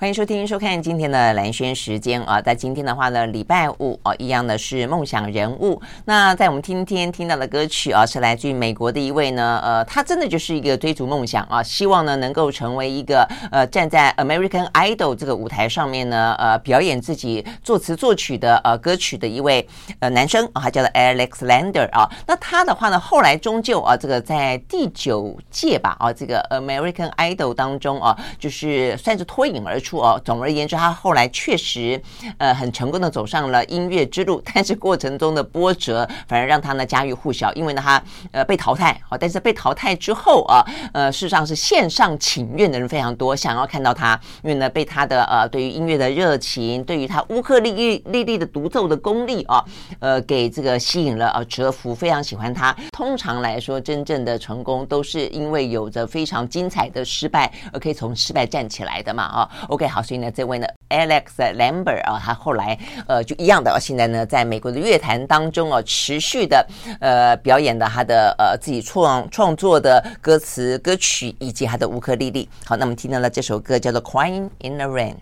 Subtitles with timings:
[0.00, 5.78] 欢迎收听、收看今天的蓝轩时间啊，在今天的话呢，礼拜五啊，一样的是梦想人物。
[6.06, 22.10] 那在我们今天听到的歌曲啊，是来自于美国的一位呢，呃，他真的就是一个追逐梦想啊，希望呢能够成为一个呃站在 American Idol 这个舞台上面呢，呃，表演自己作词作曲的呃歌曲的一位呃男生啊，他叫做 Alex Lander 啊。
[22.26, 29.89] 那他的话呢，后来终究啊，这个在第九届吧啊，这个 American Idol 当中啊，就是算是脱颖而出。
[29.98, 32.00] 哦，总而言之，他后来确实，
[32.38, 49.64] 呃，很成功的走上了音乐之路， 但是过程中的波折反而让他呢家喻户晓，因为呢他呃被淘汰啊，但是被淘汰之后啊，呃，事实上是线上请愿的人非常多，想要看到他，因为呢被他的呃对于音乐的热情，对于他乌克丽丽丽丽的独奏的功力啊，
[49.98, 52.74] 呃，给这个吸引了啊，折服，非常喜欢他。
[52.92, 59.50] 通常来说，真正的成功都是因为有着非常精彩的失败，而可以从失败站起来的嘛啊。
[59.68, 59.79] OK。
[59.86, 61.24] 好，所以呢，这位呢，Alex
[61.56, 66.66] Lambert 啊，他后来呃就一样的，现在呢，在美国的乐坛当中啊，持续的
[67.00, 72.48] 呃表演的他的呃自己创创作的歌词歌曲以及他的乌克丽丽。
[72.64, 75.14] 好，那么听到了这首歌叫做《Crying in the Rain》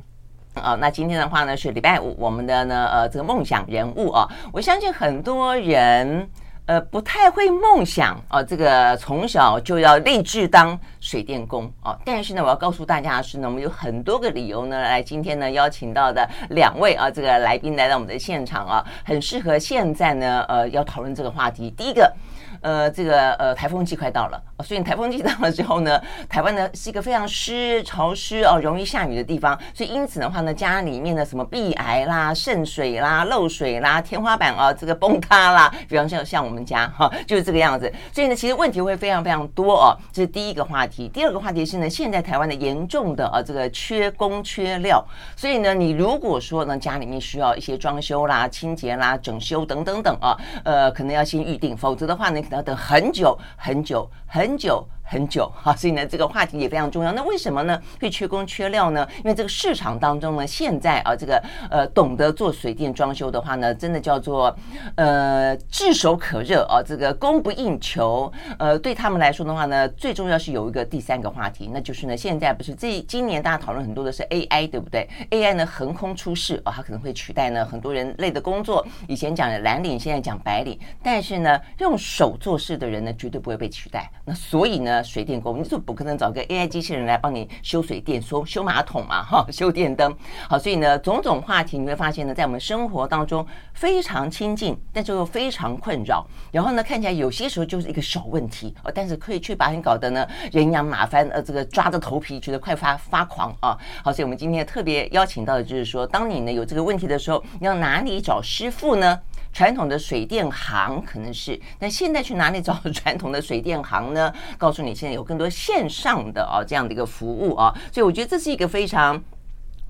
[0.60, 0.76] 啊。
[0.80, 6.28] 那今天的话呢是礼拜五，我们的呢呃这个梦想人物啊，我相信很多人。
[6.68, 11.98] 呃，不太会梦想啊、这个从小就要立志当水电工啊、哦。
[12.04, 21.70] 但是呢，我要告诉大家的是呢，我们有很多个理由呢，来今天呢邀请到的两位啊，这个来宾来到我们的现场啊，很适合现在呢，呃，要讨论这个话题。
[21.70, 22.12] 第一个。
[22.60, 37.92] 呃，这个呃，台风季快到了，所以台风季到了之后呢， 台湾呢是一个非常湿、潮湿哦，容易下雨的地方，所以因此的话呢，家里面的什么壁癌啦、渗水啦、漏水啦、天花板啊这个崩塌啦， 比方像像我们家哈，就是这个样子。
[38.12, 41.08] 所以呢，其实问题会非常非常多哦，这是第一个话题。
[41.08, 45.04] 第二个话题是呢，现在台湾的严重的啊这个缺工缺料，
[45.36, 52.42] 所以呢，你如果说呢家里面需要一些装修啦、清洁啦、整修等等等啊，呃，可能要先预定，否则的话呢。
[52.56, 54.86] 要等很久很久很久。
[55.08, 57.12] 很久 哈，所以呢，这个话题也非常重要。
[57.12, 57.80] 那为什么呢？
[58.00, 59.06] 会缺工缺料呢？
[59.18, 64.54] 因为这个市场当中呢，现在啊，这个呃，懂得做水电装修的话呢，真的叫做
[64.96, 68.30] 呃炙手可热啊，这个供不应求。
[68.58, 78.86] 呃，对他们来说的话呢，最重要是有一个第三个话题，那就是呢，现在不是这今年大家讨论很多的是 AI，对不对？AI 呢横空出世啊，它可能会取代呢很多人类的工作。
[79.06, 84.10] 以前讲的蓝领，现在讲白领，但是呢，用手做事的人呢，绝对不会被取代。
[84.24, 84.97] 那所以呢？
[85.02, 90.14] 水电工，你就不可能找个 AI 机器人来帮你修水电、修修马桶嘛， 哈，修电灯。
[90.48, 96.26] 好，所以呢，种种话题你会发现呢，在我们生活当中非常亲近，但是又非常困扰。
[96.52, 103.76] 然后呢，看起来有些时候就是一个小问题，哦，但是可以却把你搞得呢人仰马翻，呃，这个抓着头皮觉得快发发狂啊。
[104.02, 109.20] 好，所以我们今天特别邀请到的就是说，当你呢有这个问题的时候，你要哪里找师傅呢？
[109.58, 114.32] 传统的水电行可能是，那现在去哪里找传统的水电行呢？
[114.56, 119.20] 告诉你，现在有更多线上的啊这样的一个服务啊，所以我觉得这是一个非常。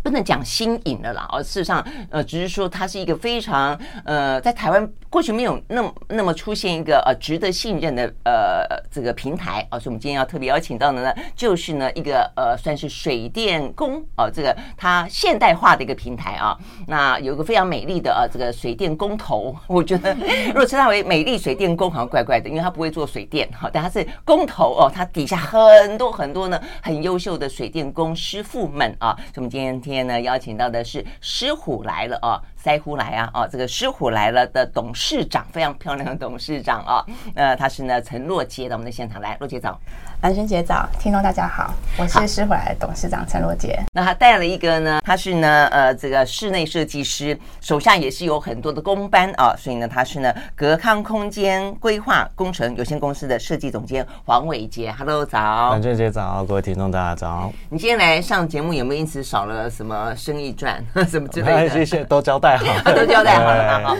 [0.01, 20.15] 不能讲新颖的啦，而事实上，呃，只是说它是一个非常呃，在台湾过去没有那么那么出现一个呃值得信任的呃这个平台啊，所以我们今天要特别邀请到的呢，就是呢一个呃算是水电工啊，这个它现代化的一个平台啊，那有一个非常美丽的啊这个水电工头，我觉得
[20.49, 29.99] 如果称它为美丽水电工好像怪怪的，因为它不会做水电哈，但它是工头哦，它底下很多很多呢很优秀的水电工师傅们啊，所以我们今天。
[29.99, 37.05] 呢，邀请到的是狮虎来了啊，腮胡来啊，哦，这个狮虎来了的董事长，非常漂亮的董事长啊，
[37.37, 39.79] 呃，他是呢陈若杰到我们的现场来，若杰早，
[40.23, 43.79] 蓝萱姐早，听众大家好，我是狮虎来的董事长陈若杰。
[43.93, 57.53] 那他带了一个呢，他是呢，呃，这个室内设计师，手下也是有很多的工班啊，所以呢，他是呢格康空间规划工程有限公司的设计总监黄伟杰，Hello，早，蓝萱姐早，各位听众大家早。
[57.71, 59.71] 你今天来上节目有没有因此少了？
[59.71, 61.71] 什么生意赚 什么之类的？
[61.71, 63.89] 谢谢，都交代好， 都交代好了嘛。
[63.91, 63.97] 好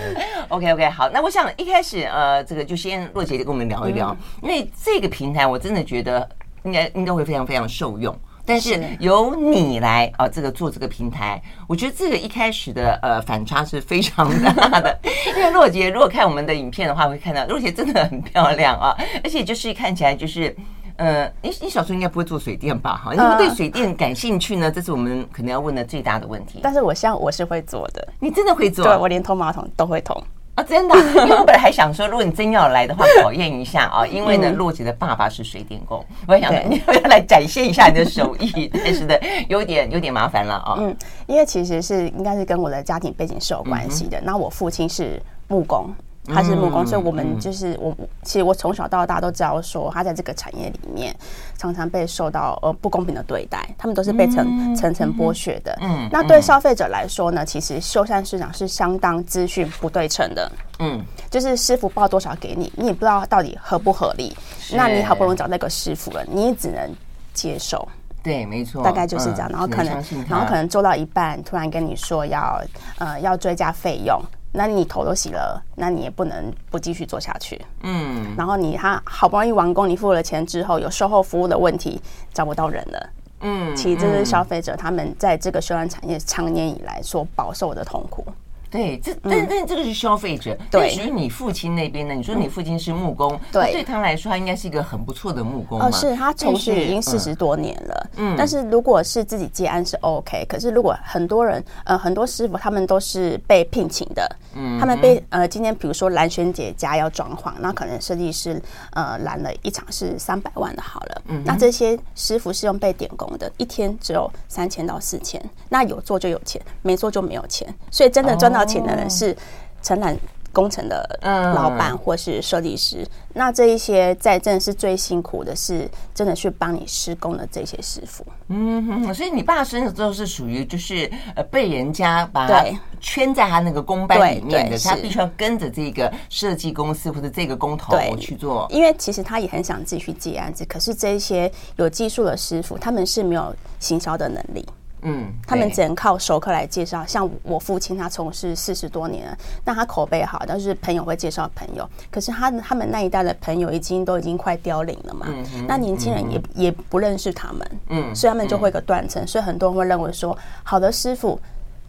[0.49, 1.09] ，OK OK，好。
[1.11, 6.29] 那我想一开始呃，这个就先若杰就跟我们聊一聊，因为这个平台我真的觉得
[6.63, 8.17] 应该应该会非常非常受用。
[8.45, 14.99] 但是由你来啊，这个做这个平台，我觉得这个一开始的呃反差是非常大的。
[15.29, 20.55] 因为若杰如果看我们的影片的话，会看到若杰真的很漂亮啊，而且就是看起来就是。
[20.97, 23.01] 呃，你你小时候应该不会做水电吧？
[23.05, 24.69] 哈，你会对水电感兴趣呢？
[24.69, 26.59] 这是我们可能要问的最大的问题。
[26.61, 28.85] 但是我像我是会做的，你真的会做？
[28.85, 30.21] 对，我连通马桶都会通
[30.59, 30.63] 啊！
[30.63, 30.95] 真的？
[31.23, 34.05] 因为我本来还想说，如果你真要来的话，考验一下啊。
[34.05, 39.15] 因为呢，洛姐的爸爸是水电工，我还想你要来展现一下你的手艺，但是呢，
[39.49, 40.75] 有点有点麻烦了啊。
[40.79, 40.97] 嗯，
[41.29, 44.21] 因为其实是应该是跟我的家庭背景是有关系的。
[44.21, 45.89] 那我父亲是木工。
[46.29, 47.97] 他是木工，所以我们就是我。
[48.23, 51.15] 其实我从小到大都知道，说他在这个产业里面
[51.57, 55.75] 常常被受到呃不公平的对待，他们都是被层层层剥削的。
[55.81, 60.51] 嗯，那对消费者来说呢，其实修缮市场是相当资讯不对称的。
[60.81, 64.37] 嗯，就是师傅报多少给你，你也不知道到底合不合理。
[64.73, 66.95] 那你好不容易找那个师傅了，你也只能
[67.33, 67.89] 接受。
[68.23, 69.49] 对，没错，大概就是这样。
[69.49, 72.61] 然后可能，然后可能做到一半，突然跟你说要
[72.99, 74.21] 呃要追加费用。
[74.53, 77.61] 那你头都洗了，那你也不能不继续做下去。
[77.83, 82.01] 嗯，然后你他好不容易完工，你付了钱之后，有售后服务的问题，
[82.33, 83.11] 找不到人了。
[83.41, 88.27] 嗯，其实这是消费者他们在这个修缮产业长年以来所饱受的痛苦。
[88.71, 90.57] 对，这但但这个是消费者。
[90.71, 92.15] 对，属于你父亲那边呢？
[92.15, 95.81] 你说你父亲是木工，对，对他来说，他应该是一个很不错的木工。
[95.81, 98.11] 哦，是他从事已经四十多年了。
[98.17, 108.61] 嗯，但是如果是自己接案是 OK，可是如果很多人呃很多师傅他们都是被聘请的，嗯，他们被呃今天比如说蓝轩姐家要装潢，那可能设计师
[108.93, 118.58] 呃拦了一场是三百万的好了，嗯，那这些师傅是用被点工的，一天只有三千到四千，那有做就有钱，没做就没有钱，所以真的赚到。
[118.65, 119.37] 请的人是
[119.83, 120.17] 承揽
[120.51, 121.19] 工程的
[121.55, 128.27] 老板或是设计师，那这一些在真的是最辛苦的是，真的去帮你施工的这些师傅。
[128.49, 132.65] 嗯哼，所以你爸生的都是属于就是呃被人家把他
[132.99, 138.67] 圈在他那个工班里面的，他必须要跟着这个设计公司或者这个工头去做。
[138.71, 144.67] 因为其实他也很想自己去接案子，可是这一些有技术的师傅，他们是没有行销的能力。
[145.03, 147.05] 嗯，他们只能靠熟客来介绍。
[147.07, 151.89] 像我父亲，他从事四十多年了，那他口碑好，但是朋友会介绍朋友。
[152.11, 155.27] 可是他他们那一代的朋友已经都已经快凋零了嘛，
[155.67, 159.25] 那年轻人也也不认识他们，嗯，所以他们就会有个断层。
[159.27, 161.41] 所以很多人会认为说，好的师傅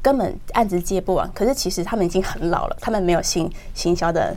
[0.02, 1.30] 根本案子接不完。
[1.34, 4.36] 可是其实他们已经很老了，他们没有行行销的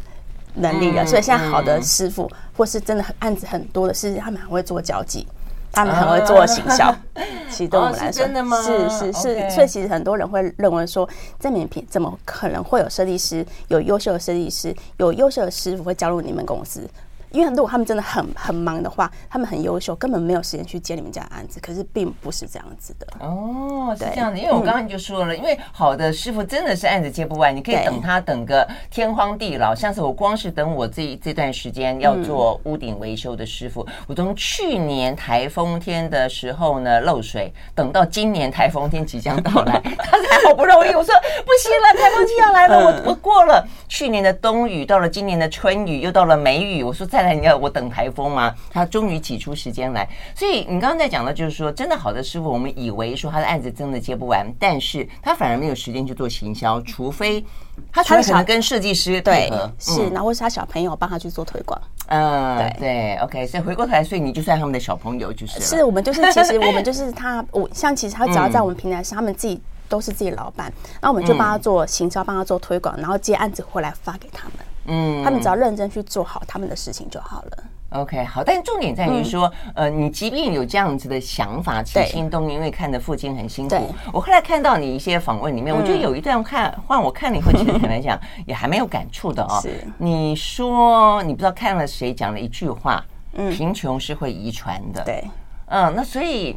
[0.55, 1.05] 能力了。
[1.05, 5.27] 所以现在好的师傅或是真的案子很多的是，他们还会做交际。
[5.73, 6.95] 他们很会做行销，
[7.51, 8.61] 其实对我们来说，真的吗？
[8.63, 11.09] 是是是，所以其实很多人会认为说，
[11.39, 16.89] 在免品怎么可能会有设计师，有优秀的设计师，有优秀的师傅会加入你们公司？
[17.33, 21.59] 因为如果他们真的很很忙的话，他们很优秀，根本没有时间去接你们家的案子。
[21.61, 24.39] 可是并不是这样子的哦，是这样的。
[24.39, 29.75] 因为我刚刚就说了，因为好的师傅真的是案子接不完，你可以等他等个天荒地老。
[29.75, 41.15] 像是我光是等我这这段时间要做屋顶维修的师傅，我从去年台风天的时候呢漏水，等到今年台风天即将到来， 他才好不容易我说
[41.45, 47.22] 不行了，台风季要来了，我我过了去年的冬雨，到了今年的春雨，又到了梅雨，我说再。
[47.31, 48.55] 你要我等台风吗？
[48.71, 50.09] 他终于挤出时间来。
[50.35, 57.45] 所以你刚刚在讲的，就是说，真的好的师傅，我们以为说他的案子真的接不完，但是他反而没有时间去做行销，除非
[57.91, 61.81] 他可能跟设计师配合，是，然后或是他小朋友帮他去做推广。
[62.09, 63.47] 嗯，对对，OK。
[63.47, 74.57] 所以回过头来，所以你就算他们的小朋友，就是是我们就是其实我们就是他，我像其实他只要在我们平台上，他们自己都是自己老板，那我们就帮他做行销，帮他做推广，然后接案子回来发给他们。
[74.87, 77.65] 嗯，他们只要认真去做好他们的事情就好了。
[77.91, 83.95] OK，好，但重点在于说，呃，你即便有这样子的想法，起心动念，因为看着父亲很辛苦。
[84.11, 89.61] 我后来看到你一些访问里面，我觉得有一段看，换我看了以后，其实坦白讲也还没有感触的哦。
[89.63, 95.05] 是，你说你不知道看了谁讲了一句话，嗯，贫穷是会遗传的。
[95.05, 95.23] 对，
[95.67, 96.57] 嗯，那所以，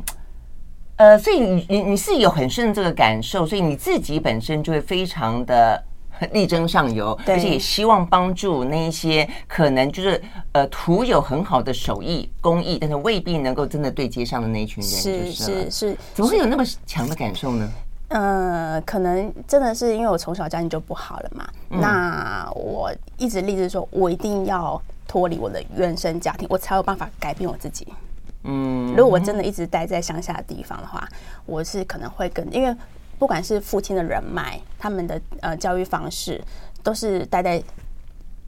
[0.95, 5.83] 呃，所以你你你是有很深的这个感受，所以你自己本身就会非常的。
[6.31, 10.21] 力争上游，而且也希望帮助那一些可能就是
[10.53, 14.91] 呃徒有很好的手艺工艺，但是未必能够真的对接上的那一群人。
[14.91, 17.69] 是是是，怎么会有那么强的感受呢？
[18.09, 21.47] 呃，可能真的是因为我从小家庭就不好了嘛。
[21.71, 27.87] 嗯、那我一直立志说，我一定要脱离我的原生家庭，我才有办法改变我自己。
[28.43, 31.07] 嗯，如果我真的一直待在乡下的地方的话，
[31.45, 32.73] 我是可能会跟因为。
[33.17, 36.43] 不管是父亲的人脉，他们的呃教育方式，
[36.83, 37.61] 都是待在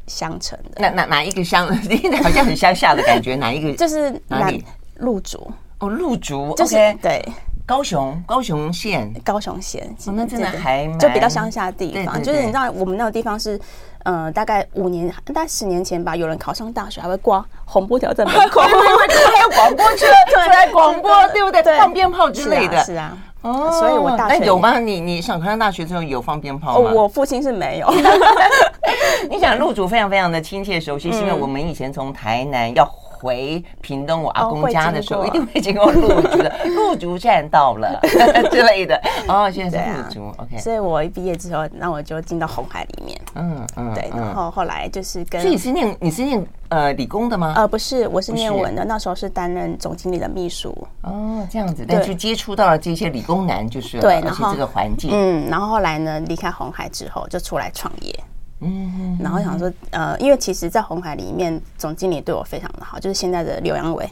[0.07, 0.81] 乡城的。
[0.81, 1.67] 哪哪哪一个乡？
[2.23, 3.35] 好像很乡下的感觉。
[3.37, 3.75] 哪一个？
[3.75, 4.63] 就是哪里？
[4.97, 7.25] 路竹哦，路竹就是 OK 对。
[7.67, 13.59] 高雄，高雄县，高雄县，哦，那真的还就比较乡下的地方，就是你知道我们那个地方是，
[14.03, 21.77] 呃，大概五年，大概十年前吧，有人考上大学还会挂红布条在门口，还有广播车出来广播，对不对？
[21.77, 23.17] 放鞭炮之类的，是啊。
[23.47, 24.79] 哦，所以我大学有吗？
[24.79, 26.91] 你你上考上大学之后有放鞭炮吗？
[26.93, 27.87] 我父亲是没有。
[29.29, 32.87] 你想入主非常非常的亲切熟悉，是因为我们以前从台南要。
[33.27, 37.99] 回屏东我阿公家的时候，一定会经过路竹的 路竹站到了
[38.49, 38.97] 之类的。
[39.27, 40.57] 哦，现在是路竹，OK。
[40.57, 43.19] 所以我一毕业之后，那我就进到红海里面。
[43.35, 44.09] 嗯嗯，对。
[44.15, 47.53] 然后后来就是跟，所以你是念你是念呃理工的吗？
[47.57, 48.85] 呃，不是，我是念文的。
[48.85, 50.73] 那时候是担任总经理的秘书。
[51.01, 55.09] 哦，这样子，但是接触到了这些理工男，就是对，而且这个环境。
[55.13, 58.17] 嗯，然后后来呢，离开红海之后，就出来创业。
[58.59, 64.09] 嗯，然后想说，呃，因为其实，在红海里面，总经理对我非常的好，就是现在的刘阳伟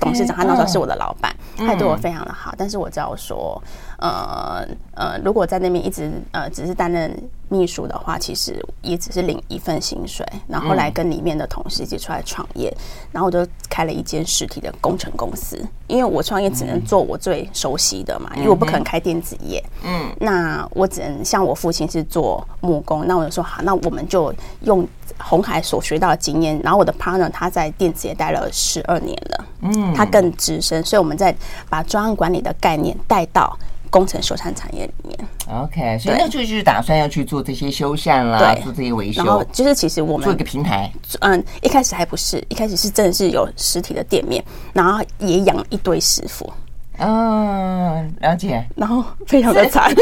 [0.00, 2.54] 董事长，他那时候是我的老板，他对我非常的好。
[2.56, 3.62] 但是我知道说，
[3.98, 7.16] 呃呃，如果在那边一直呃只是担任
[7.48, 10.26] 秘书的话，其实也只是领一份薪水。
[10.48, 12.74] 然后后来跟里面的同事一起出来创业，
[13.12, 15.62] 然后我就开了一间实体的工程公司。
[15.86, 19.62] 因为我创业只能做我最熟悉的嘛，因为我不可能开电子业。
[19.84, 24.86] 嗯，那我只能像我父亲是做木工，那我就说好，那我们就用
[25.18, 26.60] 鸿海所学到的经验。
[26.62, 31.34] 然后我的 partner 他在电子也待了十二年了，嗯，他更资深，所以我们再
[31.68, 33.56] 把专案管理的概念带到
[33.88, 35.18] 工程修缮产业里面。
[35.48, 39.22] OK，所以那就是打算要去做这些修缮啦，做这些维修。
[39.24, 46.52] 然后就是其实我们做一个平台，嗯，一开始还不是，一开始是真的是有实体的店面，然后也养一堆师傅。
[46.98, 48.64] 嗯，了解。
[48.74, 49.92] 然后非常的惨，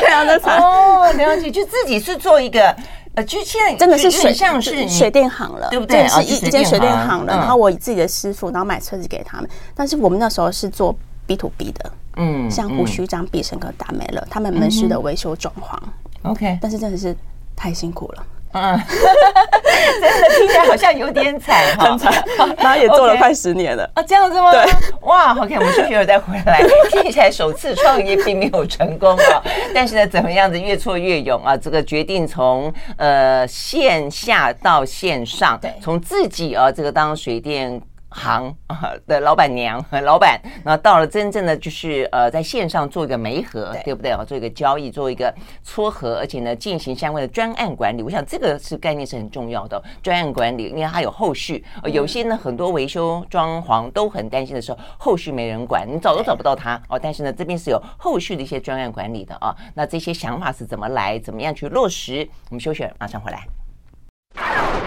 [0.00, 1.50] 非常的惨哦，了解。
[1.50, 2.76] 就自己是做一个，
[3.14, 6.06] 呃，就现在真的是水像是水电行了，对不对？
[6.08, 7.36] 是一一间水电行了。
[7.36, 9.50] 然后我自己的师傅，然后买车子给他们。
[9.74, 11.92] 但是我们那时候是做 B to B 的。
[12.16, 15.78] 嗯，像胡须张、必胜客、达美乐，他们门市的维修装潢
[16.30, 17.16] ，OK，但是真的是
[17.56, 18.78] 太辛苦了，嗯，
[20.00, 22.12] 真的听起来好像有点惨，很惨，
[22.58, 24.52] 然后也做了 快十年了啊，这样子吗？
[24.52, 24.64] 对，
[25.02, 29.42] 哇，OK，我们休息会儿再回来，听起来首次创业并没有成功啊，
[29.74, 31.56] 但是呢，怎么样子越挫越勇啊？
[31.56, 37.80] 这个决定从呃线下到线上，对，从自己啊这个当水电。
[38.12, 44.24] 行啊的老板娘和老板，然后到了真正的就是呃，在线上做一个媒合，对，对不对啊？
[44.24, 48.02] 做一个交易，做一个撮合，而且呢，进行相关的专案管理。
[48.02, 51.64] 我想这个是概念是很重要的，专案管理，因为它有后续。
[51.82, 56.98] 呃、有些呢，很多维修装潢都很担心的时候，后续没人管，你找都找不到他哦。
[56.98, 59.54] 但是呢，这边是有后续的一些专案管理的啊。
[59.74, 62.28] 那这些想法是怎么来，怎么样去落实？
[62.50, 63.61] 我们休息，马上回来。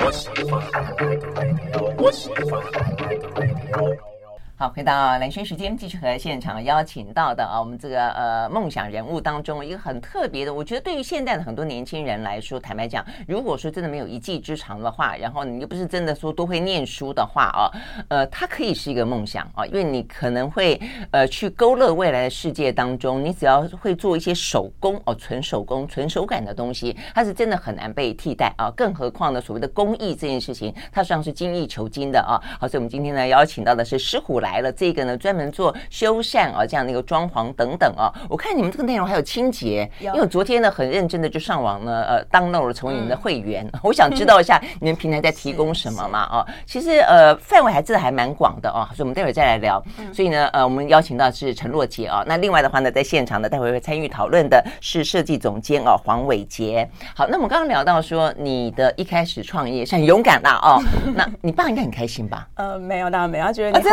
[0.04, 0.62] 我喜欢
[1.10, 2.62] 你的温柔，我喜欢
[3.10, 4.15] 你的温柔。
[4.58, 17.70] 好，回到蓝轩时间，继续和现场邀请到的啊，我们这个呃梦想人物当中一个很特别的，我觉得对于现在的很多年轻人来说，坦白讲，如果说真的没有一技之长的话，然后你又不是真的说都会念书的话啊，
[18.08, 20.80] 呃，它可以是一个梦想啊，因为你可能会
[21.12, 32.40] 呃去勾勒未来的世界当中，你只要会做一些手工哦，纯手工、纯手感的东西，它是真的很难被替代啊，更何况呢，所谓的工艺这件事情，它实际上是精益求精的啊。
[32.58, 34.40] 好，所以我们今天呢邀请到的是石虎。
[34.46, 38.14] 来了，这个呢专门做修缮啊，这样的一个装潢等等啊。
[38.30, 46.46] 我看你们这个内容还有清洁，因为我昨天呢很认真的就上网呢呃 download 了成为你们的会员， 我想知道一下你们平台在提供什么嘛啊。
[46.68, 49.84] 其实呃范围还真的还蛮广的啊，所以我们待会儿再来聊。
[50.14, 56.88] 所以呢呃我们邀请到是陈若杰啊，那另外的话呢在现场呢待会会参与讨论的是设计总监啊黄伟杰。
[57.16, 60.80] 好，那我们刚刚聊到说你的一开始创业是很勇敢的哦，
[61.16, 62.48] 那你爸应该很开心吧？
[62.56, 63.84] 呃没有当然没有，他觉得你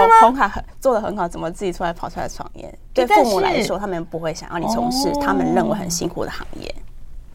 [0.49, 2.73] 红红做的很好，怎么自己出来跑出来创业？
[2.93, 6.75] 对父母来说，他们不会想要你从事他们认为很辛苦的行业。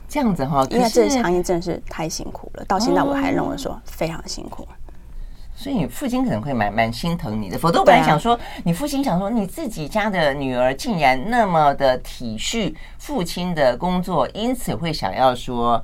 [0.10, 4.66] 这样子哈，因为这个行业真的是太辛苦了，到现在我还认为说非常辛苦。
[5.54, 15.84] 所以你父亲可能会蛮蛮心疼你的，否则我本来想说，你父亲想说你自己家的女儿竟然那么的体恤父亲的工作，因此会想要说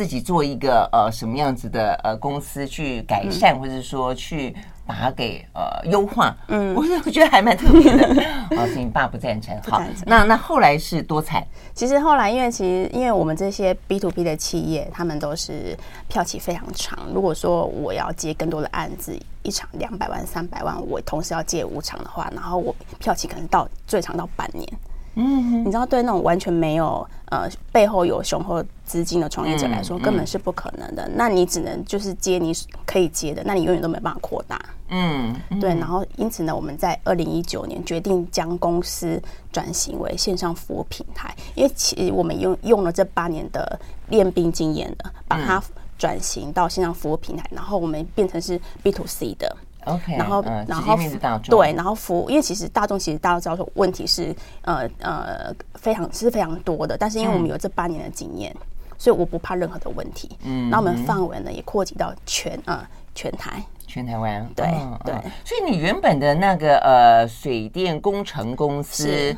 [0.00, 4.56] 自己做一个呃什么样子的呃公司去改善，或者说去。
[4.86, 8.08] 把它给呃优化，嗯，我我觉得还蛮特别的。
[8.58, 11.46] 哦，所以你爸不赞成，好，那那后来是多惨。
[11.72, 15.78] 其实后来，因为其实因为我们这些 B to B 的企业，他们都是
[16.08, 16.98] 票期非常长。
[17.14, 24.68] 如果说我要接更多的案子，一场两百万、三百万，我同时要借五场的话，然后我票期可能到最长到半年。
[25.14, 31.08] 嗯，你知道，对那种完全没有呃背后有雄厚资金的创业者来说，根本是不可能的。
[31.14, 32.52] 那你只能就是接你
[32.86, 34.60] 可以接的，那你永远都没办法扩大。
[34.88, 35.70] 嗯，对。
[35.74, 39.20] 然后因此呢，我们在二零一九年决定将公司
[39.52, 45.62] 转型为线上服务平台，因为其实我们用用了这八年的练兵经验的，把它
[45.98, 49.56] 转型到线上服务平台，然后我们变成是 B to C 的。
[49.86, 50.96] OK，然后，然后
[51.48, 58.54] 对，然后服务，因为其实大众其实大家都知道说问题是呃呃非常是非常多的，但是因为我们有这八年的经验，
[58.98, 60.36] 所以我不怕任何的问题。
[60.42, 64.46] 嗯，那我们范围呢也扩及到全呃全台，全台湾。
[64.54, 64.66] 对
[65.04, 69.34] 对，所以你原本的那个呃水电工程公司，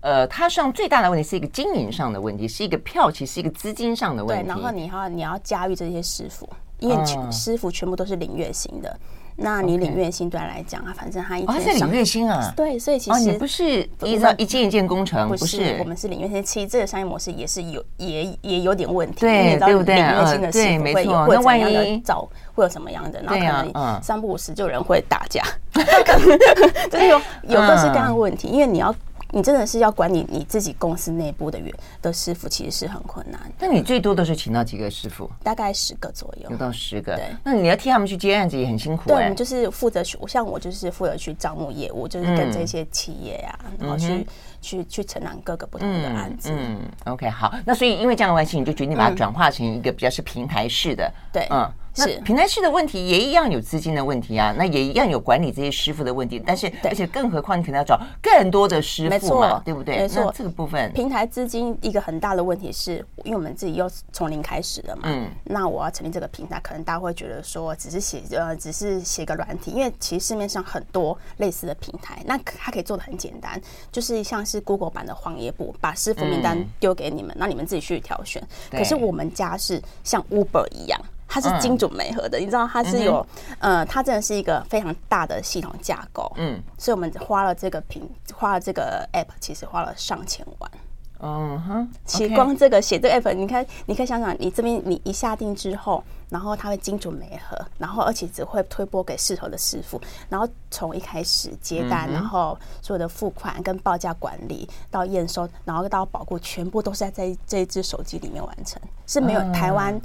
[0.00, 4.44] 呃，它上最大的问题是一个经营上的问题，是一个票其实，是一个资金上的问题。
[4.44, 6.48] 对，然后你要你要驾驭这些师傅，
[6.80, 6.96] 因为
[7.30, 8.98] 师傅全部都是领月薪的。
[9.36, 16.42] 那你领月薪对他来讲啊，反正他一天是领月薪啊，对，所以其实你不是依照一件一件工程，不是我们是领月薪。
[16.42, 19.96] 其实这个商业模式也是有也也有点问题，对对不对？
[19.96, 23.20] 领月薪的师傅会有会怎样的找会有什么样的？
[23.22, 25.42] 然后可能三不五时就有人会打架，
[26.90, 28.94] 就是有有各式各样的问题，因为你要。
[29.34, 33.40] 你真的是要管理你自己公司内部的员的师傅，其实是很困难。
[33.58, 35.28] 那你最多都是请到几个师傅？
[35.42, 37.16] 大概十个左右，有到十个。
[37.16, 39.08] 对，那你要替他们去接案子也很辛苦。
[39.08, 44.24] 对，我们就是负责去，像我就是负责去招募业务，就是跟这些企业呀、啊，然后去
[44.60, 46.50] 去去承揽各个不同的案子。
[46.52, 47.52] 嗯，OK，好。
[47.66, 51.12] 那所以因为这样的关系，你就决定把它转化成一个比较是平台式的。
[51.32, 51.68] 对，嗯。
[51.94, 59.98] 是平台式的问题也一样有资金的问题啊，那也一样有管理这些师傅的问题，但是而且更何况你可能要找更多的师傅嘛，对不对？
[59.98, 73.60] 没错，这个部分平台资金一个很大的问题是，因为我们自己又从零开始的嘛，嗯，那我要成立这个平台，可能大家会觉得说只是写呃只是写个软体，因为其实市面上很多类似的平台，那它可以做的很简单，
[73.92, 78.42] 就是像是 Google 版的黄页部，把师傅名单丢给你们，那你们自己去挑选。
[78.70, 81.00] 可是我们家是像 Uber 一样。
[81.34, 83.26] 它是精准媒合的，嗯、你知道它是有，
[83.58, 90.70] 嗯、呃，它真的是一个非常大的系统架构，嗯，所以我们花了这个平，花了这个 app，其实花了上千万，
[91.18, 110.00] 嗯哼，其实光这个写这个 app，你看，你可以想想，你这边你一下定之后，然后它会精准媒合，然后而且只会推播给适合的师傅，然后从一开始接单，然后所有的付款跟报价管理到验收，然后到保固，全部都是在这这一只手机里面完成，是没有台湾。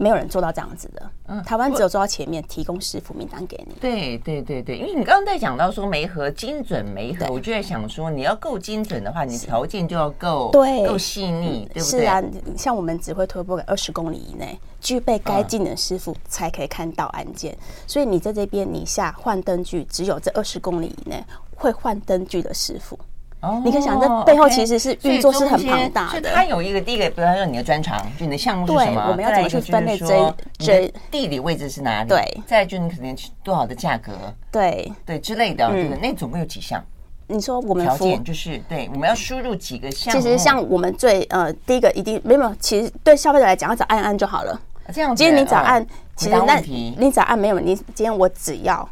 [0.00, 3.74] 没有人做到这样子的，嗯，台湾只有做到前面提供师傅名单给你。
[3.80, 12.00] 对对对对，因为你刚刚在讲到说媒合精准媒合，我就在想说，你要够精准的话，你条件就要够对够细腻，对不对？
[12.00, 12.22] 是啊，
[12.56, 21.20] 像我们只会推播给二十公里以内具备该技能师傅才可以看到案件，所以你在这边你下换灯具，只有这二十公里以内
[21.56, 22.96] 会换灯具的师傅。
[23.40, 26.32] 哦，你可以想，这背后其实是运作是很庞大的。
[26.34, 29.06] 它有一个第一个，比方说你的专长，就你的项目是什么？
[29.08, 32.08] 我们要怎么去分类这这地理位置是哪里？
[32.08, 34.12] 对，再就你可能多少的价格？
[34.50, 35.96] 对对之类的，对的。
[35.96, 36.84] 那总共有几项？
[37.28, 40.12] 你说我们条件就是对，我们要输入几个项？
[40.12, 44.60] 其实像我们最呃第一个一定没有，其实对消费者来讲，要找按按就好了。
[44.92, 48.88] 这样，今天你找按，其实那你找按没有，你今天我只要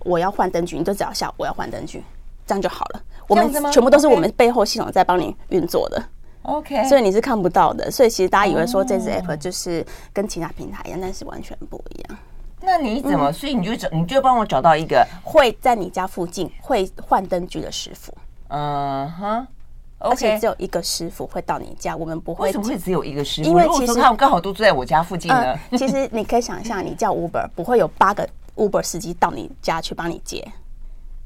[0.00, 2.02] 我要换灯具，你就只要下我要换灯具，
[2.44, 3.00] 这样就好了。
[3.28, 6.02] 我们全部都是我们背后系统在帮你运作的
[6.42, 7.90] ，OK，所以你是看不到的。
[7.90, 12.18] 所以其实大家以为说这支 app 就是跟其他平台一样，但是完全不一样。
[12.62, 13.32] 那你怎么？
[13.32, 18.12] 所以你就找，你就帮我找到一个会在你家附近会换灯具的师傅。
[18.48, 19.46] 嗯哼，
[19.98, 22.46] 而且只有一个师傅会到你家，我们不会。
[22.46, 23.48] 为什么会只有一个师傅？
[23.48, 25.56] 因为其实他们刚好都住在我家附近呢。
[25.72, 30.46] 其实你可以想象，你叫 Uber 不会有八个 Uber 司机到你家去帮你接。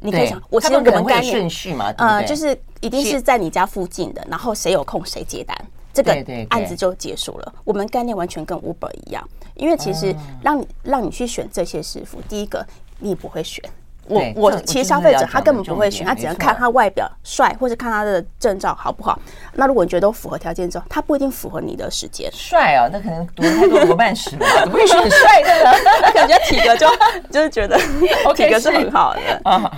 [0.01, 5.57] 你可以想，我其实我们概念顺序嘛，呃，就是一定是在你家附近的，然后谁有空谁接单，
[5.93, 6.13] 这个
[6.49, 7.55] 案子就结束了。
[7.65, 12.67] 我们概念完全跟 Uber 一样，因为其实让你让你去选这些师傅，第一个
[12.99, 13.63] 你不会选。
[14.07, 19.19] 我我其实消费者他根本不会选，他只能看他外表帅，或者看他的证照好不好。
[19.55, 22.29] 那如果你觉得都符合条件之后，他不一定符合你的时间。
[22.33, 25.71] 帅啊，那可能读太多罗曼史了，怎么会选帅的呢？
[26.03, 26.87] 他感觉体格就
[27.31, 27.79] 就是觉得
[28.35, 29.21] 体格是很好的。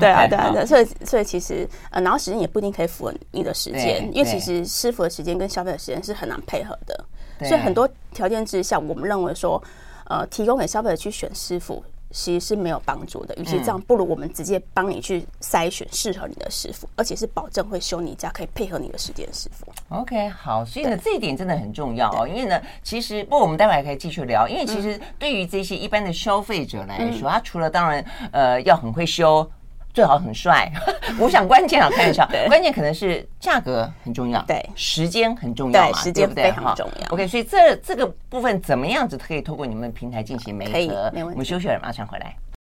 [0.01, 0.65] 对啊，对啊，对。
[0.65, 7.05] 所以所以其实呃，然后时间也不一定可以符合你的时间，因为其实师傅的时间跟消费的时间是很难配合的。
[7.47, 9.63] 所以很多条件之下，我们认为说，
[10.09, 11.85] 呃，提供给消费者去选师傅。
[12.13, 19.67] 其实是没有帮助的，与其这样，不如我们直接帮你去筛选适合你的师傅，而且是保证会修你家可以配合你的时间的师傅。
[19.89, 29.51] OK，好，所以呢，这一点真的很重要哦，因为呢，其实不过我们待会还可以继续聊，因为其实对于这些一般的消费者来说，他除了当然呃要很会修。
[29.93, 30.71] 最好很帅。
[31.19, 37.09] 我想关键啊，开玩笑，关键可能是价格很重要，对，时间很重要嘛，时间非常重要。
[37.11, 40.73] OK，所以这这个部分怎么样子可以透过你们平台进行媒合？
[40.73, 41.33] 可以，没问题。
[41.33, 42.35] 我们休息了，马上回来。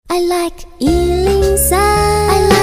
[0.09, 2.56] I like 103, I like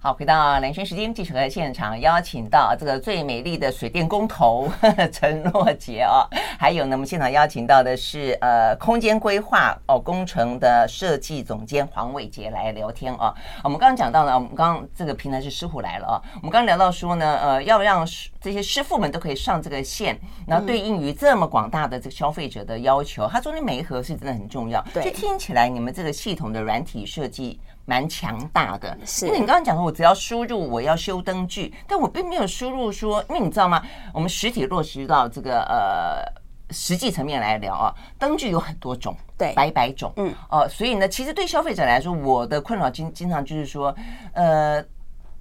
[0.00, 4.70] 好，回到兰萱时间，继续和现场邀请到这个最美丽的水电工头
[5.10, 6.22] 陈若杰哦，
[6.56, 13.34] 还有呢，我们现场邀请到的是呃空间规划哦工程的设计总监黄伟杰来聊天哦。
[13.64, 16.22] 我们刚刚讲到了，我们刚刚这个平台是师傅来了哦。
[16.36, 18.06] 我们刚刚聊到说呢，呃，要让
[18.40, 24.80] 这些师傅们都可以上这个线，然后对应于这么广大的这个消费者的要求，它中间媒合是真的很重要。
[24.94, 27.58] 对，就听起来你们这个系统的软体设计。
[27.88, 33.82] 蛮强大的，是因为你刚刚讲的，我只要输入我要修灯具，但我并没有输入说，因为你知道吗？
[34.12, 36.22] 我们实体落实到这个呃
[36.70, 43.96] 实际层面来聊啊，灯具有很多种，对，百百种，嗯，哦、呃，所以呢，其实对消费者来说，我的困扰经经常就是说，
[44.34, 44.84] 呃。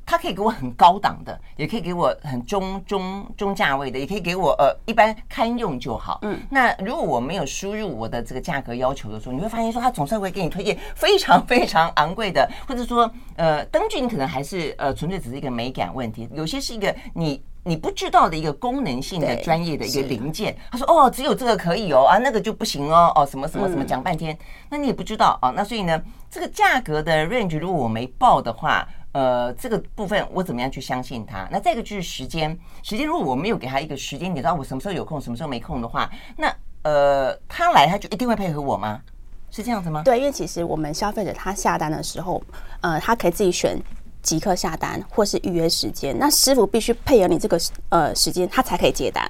[0.08, 6.20] 它可以给我很高档的，也可以给我很中中中价位的，也可以给我呃一般堪用就好。
[6.22, 20.56] 嗯，那如果我没有输入我的这个价格要求的时候，你会发现说它总是会给你推荐 非常非常昂贵的，或者说呃灯具你可能还是呃纯粹只是一个美感问题，有些是一个你你不知道的一个功能性的专业的一个零件。
[20.72, 24.40] 他说哦，只有这个可以哦啊，那个就不行哦哦什么什么什么讲半天，嗯、
[24.70, 25.52] 那你也不知道啊。
[25.54, 28.88] 那所以呢，这个价格的 range 如果我没报的话。
[29.14, 31.48] 呃，这个部分我怎么样去相信他？
[31.52, 39.02] 那这个就是时间，时间如果我没有给他一个时间，你知道我什么时候有空，什么时候没空的话，那呃，他来他就一定会配合我吗？
[39.50, 40.04] 是这样子吗？
[40.04, 42.42] 对，因为其实我们消费者他下单的时候，
[42.82, 43.82] 呃，他可以自己选
[44.22, 49.26] 即刻下单或是预约时间，那师傅必须配合你这个呃时间，他才可以接单。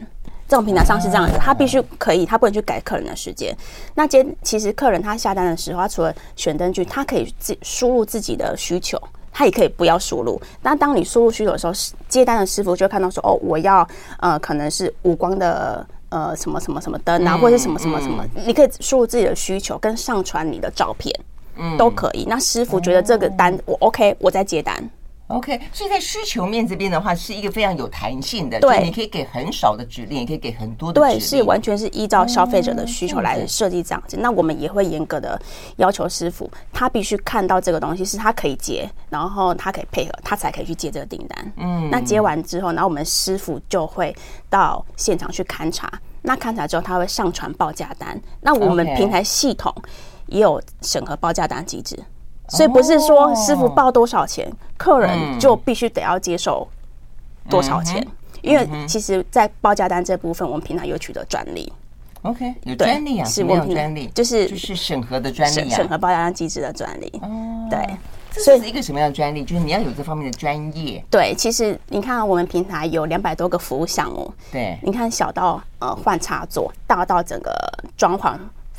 [0.48, 3.56] 这种平台上是这样子，他必须可以，他不能去改客人的时间。
[3.96, 8.98] 那接其实客人他下单的时候，他除了选灯具，他可以自输入自己的需求。
[9.38, 11.74] 他也可以不要输入，那当你输入需求的时候，
[12.10, 13.88] 接单的师傅就会看到说，哦，我要
[14.20, 21.14] 呃，可能是无光的呃，什么什么什么灯啊，或者是什么什么什么，你可以输入自己的需求跟上传你的照片，
[21.56, 22.26] 嗯，都可以。
[22.28, 24.84] 那师傅觉得这个单我 OK，我再接单。
[25.28, 34.16] OK，所以在需求面这边的话，是一个非常有弹性的，对，你可以给很少的指令，也可以给很多的指令，对，是完全是依照消费者的需求来设计这样子。
[34.22, 35.38] 那我们也会严格的
[35.76, 41.54] 要求师傅，他必须看到这个东西是他可以接，然后他可以配合，他才可以去接这个订单。
[41.58, 44.16] 嗯，那接完之后，然后我们师傅就会
[44.50, 49.76] 到现场去勘察，那勘察之后他会上传报价单，那我们平台系统
[50.28, 52.00] 也有审核报价单机制。
[52.48, 56.68] 所以不是说师傅报多少钱，客人就必须得要接受
[57.50, 58.06] 多少钱，
[58.42, 61.72] 因为其实，在报价单这部分，我们平台有取得专利。
[62.24, 67.12] OK，有专利啊，是我们专利，就是就是审核的专利，审核报价单机制的专利。
[67.22, 67.86] 哦，对，
[68.32, 69.44] 这是一个什么样的专利？
[69.44, 71.04] 就是你要有这方面的专业。
[71.12, 74.34] 对，其实你看我们平台有两百多个服务项目。
[74.52, 77.54] 对，你看小到呃换插座，大到整个
[77.96, 78.38] 装潢。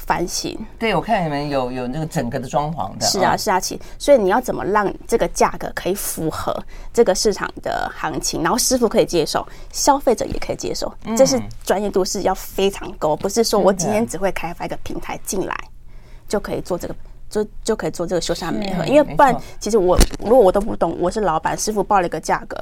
[0.08, 6.56] 翻新，对，我看你们有有那个整个的装潢的，是啊是啊，其所以你要怎么让这个价格可以符合
[6.94, 15.54] 这个市场的行情，然后师傅可以接受，消费者也可以接受，这是专业度是要非常高，不是说我今天只会开发一个平台进来
[16.26, 16.94] 就可以做这个，
[17.28, 22.56] 就就可以做这个修缮美合，因为不然其实我如果我都不懂，我是老板，师傅报了一个价格。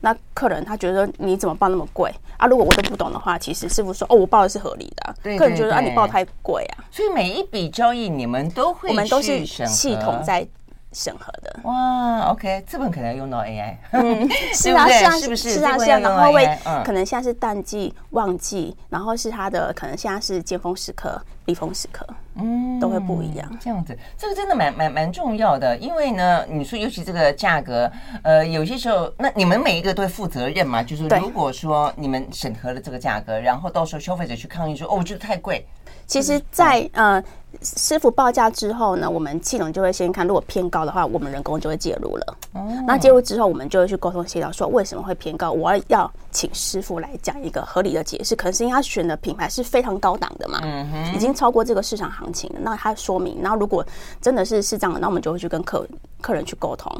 [0.00, 2.46] 那客人他觉得你怎么报那么贵啊？
[2.46, 5.14] 如果我都不懂的话，其实师傅说哦，我报的是合理的啊。
[5.22, 6.84] 对，客人觉得啊，你报太贵啊。
[6.90, 10.46] 所以每一笔交易你们都会，我们都是系统在
[10.92, 11.60] 审核的。
[11.64, 15.54] 哇，OK，这本可能要用到 AI，嗯， 是啊，是啊，是不是？
[15.54, 15.98] 是啊，是啊。
[15.98, 16.46] 然后会
[16.84, 21.20] 可能现在是淡季旺季，然后是它的可能现在是尖峰时刻。
[21.46, 23.58] 低峰时刻，嗯，都会不一样。
[23.58, 27.90] 这样子，这个真的蛮蛮蛮重要的，因为呢，你说尤其这个价格，
[28.22, 30.82] 呃，有些时候，那你们每一个都会负责任嘛？
[30.82, 35.66] 就是如果说你们审核了这个价格，然后到时候消费者去抗议说，哦，我觉得太贵。
[36.08, 37.24] 其实在，在呃
[37.62, 42.36] 师傅报价之后呢，我们系统就会先看，如果偏高的话，我们人工就会介入了。
[42.54, 48.34] 哦，那介入之后，我们就会去沟通协调，说为什么会偏高，我要请师傅来讲一个合理的解释。
[48.34, 52.58] 可能是因为他选的品牌是非常高档的嘛，嗯哼，已经超过这个市场行情了。
[52.62, 53.84] 那他说明，然后如果
[54.20, 55.86] 真的是是这样的，那我们就会去跟客
[56.22, 56.90] 客人去沟通。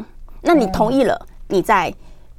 [0.42, 1.92] 那你同意了，你再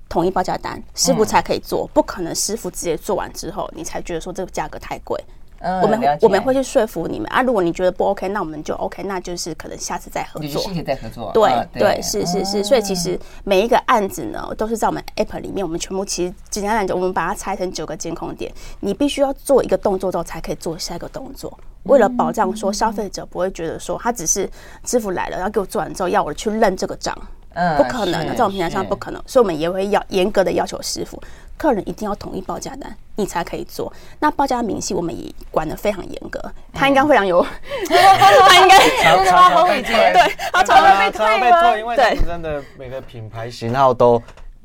[0.08, 5.20] 统一报价单，师傅才可以做，不可能师傅直接做完之后，你才觉得说这个价格太贵。
[5.60, 7.42] 嗯，我们我们会去说服你们啊。
[7.42, 10.62] 如果你觉得不 OK，那我们就 OK，那就是可能下次再合作。
[10.62, 11.32] 谢谢再合作。
[11.34, 12.64] 对对，是是是。
[12.64, 18.52] 所以其实每一个案子呢，都是在我们 App 里面，我们全部其实简单来讲，我们把它拆成九个监控点。
[18.80, 21.58] 你必须要做一个动作之后，才可以做下一个动作。
[21.84, 24.50] 为了保障说消费者不会觉得说他只是
[24.84, 27.18] 支付来了，然后给我做完之后要我去认这个账，
[27.54, 29.22] 嗯，不可能的，在我们平台上不可能。
[29.26, 31.22] 所以我们也会要严格的要求师傅。
[31.58, 33.92] 客人一定要统一报价单，你才可以做。
[34.20, 36.40] 那报价明细我们也管得非常严格，
[36.72, 37.46] 他应该非常有，
[37.90, 44.22] 他应该常 常被退，对，他常常被退，因为真的每个品牌型号都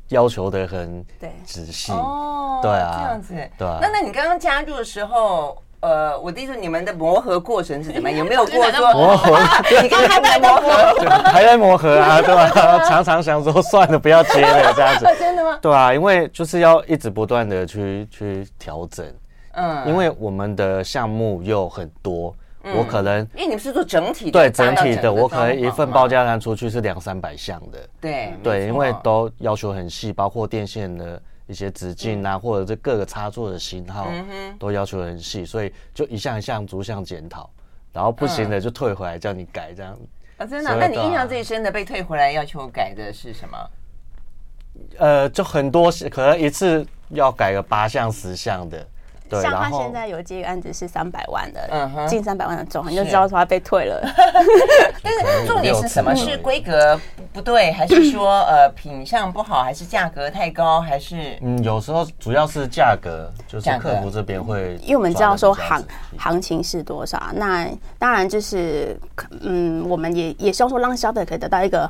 [0.07, 1.05] 要求的很
[1.43, 1.91] 仔细。
[1.91, 3.79] 哦，对啊，这样子，对啊。
[3.81, 5.61] 那那你刚刚加入的时候？
[5.81, 8.17] 呃，我的意思，你们的磨合过程是怎么样？
[8.19, 9.37] 有没有过说磨合？
[9.81, 12.49] 你刚刚还在磨合，还在磨合啊，对吧？
[12.87, 15.05] 常常想说算了，不要接了，这样子。
[15.19, 15.59] 真的吗？
[15.61, 19.05] 对啊，因为就是要一直不断的去去调整。
[19.53, 22.35] 嗯，因为我们的项目又很多，
[22.75, 27.77] 我可能因为你们是做整体的，对整体的，我可能一份报价单出去是两三百项的。
[28.01, 31.21] 对对，因为都要求很细，包括电线的。
[31.47, 34.07] 一些直径啊，或者是各个插座的型号，
[34.59, 37.49] 都要求很细，所以就一项一项逐项检讨，
[37.93, 39.97] 然后不行的就退回来叫你改这样。
[40.37, 40.75] 啊，真的？
[40.77, 43.69] 那你印象最深的被退回来要求改的是什么？
[44.97, 48.85] 呃，就很多，可能一次要改个八项十项的。
[49.29, 54.01] 对，像他现在有接一个案子是三百万的，近三百万的总，你就知道说他被退了。
[55.01, 56.15] 但是重点是什么？
[56.15, 56.99] 是规格
[57.33, 61.37] 不对，还是说 呃品相不好，还是价格太高，还是？
[61.41, 65.83] 嗯，有时候主要是价格，就是客服这边会，因为我们知道说行
[66.17, 68.99] 行情是多少，那当然就是
[69.41, 71.89] 嗯，我们也也希望说让消费者可以得到一个。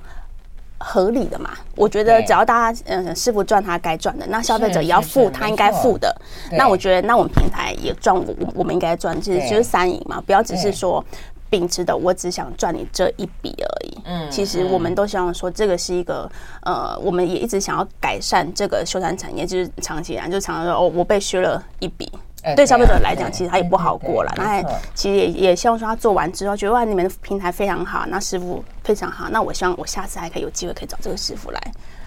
[0.77, 6.15] 合理的嘛，我觉得只要大家嗯师傅赚他该赚的，那消费者也要付他应该付的。
[6.51, 11.03] 那我觉得那我们平台也赚，我我们应该赚，就是就是三赢嘛，不要只是说
[11.49, 13.97] 秉持的我只想赚你这一笔而已。
[14.05, 16.29] 嗯，其实我们都希望说这个是一个
[16.63, 22.11] 呃，我们也一直想要改善这个修缮产业，就是长期以来就常常说哦，我被削了一笔。
[22.55, 24.33] 对消费者来讲，其实他也不好过了。
[24.37, 24.61] 那
[24.93, 31.61] 其实也也希望说他做完之后，觉得哇，你们的平台非常好，那师傅非常好，那我希望我下次还可以有机会可以找这个师傅来。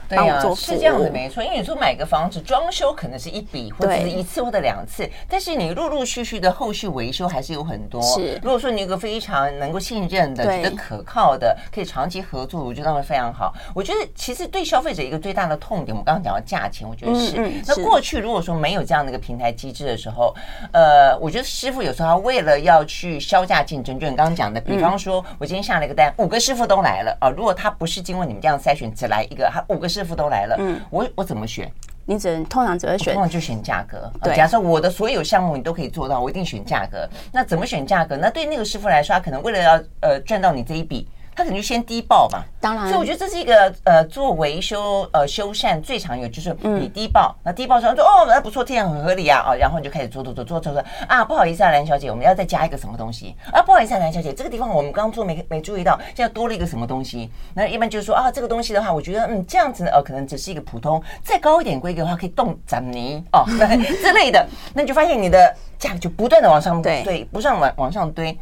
[0.08, 1.42] 对啊，是这样子没错。
[1.42, 8.00] 因为你说买个房子装修可能是一笔，或者是一次或者两次，但是你陆陆续续的后续维修还是有很多。
[8.02, 13.52] 是，如果说你有个非常能够信任的、觉得可靠的、可以长期合作，我觉得那会非常好。
[13.74, 17.62] 我觉得其实对消费者一个最大的痛点，我们刚刚讲到价钱，我觉得是。
[17.66, 20.34] 那过去如果说没有这样的一个平台机制的时候，
[20.72, 30.80] 呃，我觉得师傅有时候他为了要去销价竞争，就你刚刚讲的，比方说我今天下了一个单，五个师傅都来了啊，如果他不是经过你们这样筛选，只来一个，他五个师傅都来了，嗯。
[30.90, 31.70] 我我怎么选？
[32.04, 34.10] 你只能通常只会选，通常就选价格。
[34.22, 37.06] 对，假设我的所有项目你都可以做到，我一定选价格。
[37.30, 38.16] 那怎么选价格？
[38.16, 41.06] 那对那个师傅来说，他可能为了要呃赚到你这一笔。
[41.38, 53.36] 他可能就先低报嘛，当然，所以我觉得这是一个呃做维修呃修缮最常有就是你低报，那、嗯、低报说说哦那不错，这样很合理啊，哦，然后你就开始做做做做做做啊，不好意思啊，蓝小姐，我们要再加一个什么东西。
[53.52, 63.44] 啊，不好意思啊，蓝小姐，这个地方我们刚做没没注意到，现在多了一个什么东西，那一般就是说啊，这个东西的话，我觉得嗯这样子呃可能只是一个普通，再高一点规格的话可以动展泥哦
[64.02, 68.36] 之类的，那你就发现你的价格就不断的往上对对，不断往往上堆。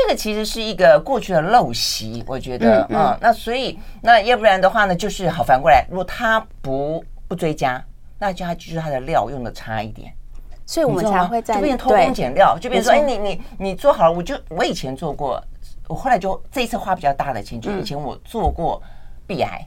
[0.00, 7.84] 这个其实是一个过去的陋习，我觉得，嗯，那所以那要不然的话呢，就是好反过来，如果他不不追加，
[8.18, 10.12] 那就他就是他的料用的差一点，
[10.64, 15.42] 所以我们才会在就变偷工减料，就变成说，哎，你你你做好了，我就我以前做过，
[15.88, 18.80] 我后来就这一次花比较大的钱，就以前我做过
[19.26, 19.66] 壁癌，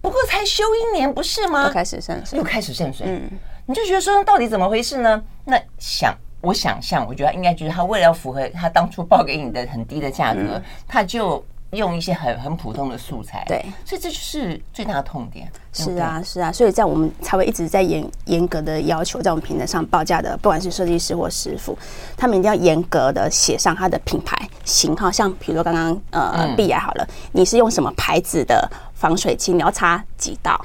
[0.00, 1.66] 不过才修一年不是吗？
[1.66, 3.30] 又开始渗水，又开始渗水，嗯，
[3.66, 5.22] 你就觉得说到底怎么回事呢？
[5.44, 6.16] 那想。
[6.40, 13.44] 我想象，我觉得应该就是他为了要符合他当初报给你的很低的价格，嗯、他就用一些很很普通的素材。
[13.46, 15.50] 对，所以这就是最大的痛点。
[15.72, 21.78] 是啊，是啊，所以在我们才会一直在严严格的要求，在我们平台上报价的，不管是设计师或师傅，
[22.16, 25.10] 他们一定要严格的写上他的品牌型号。
[25.10, 29.52] 像比如说刚刚呃，碧雅好了，你是用什么牌子的防水漆？
[29.52, 30.60] 你要擦几道？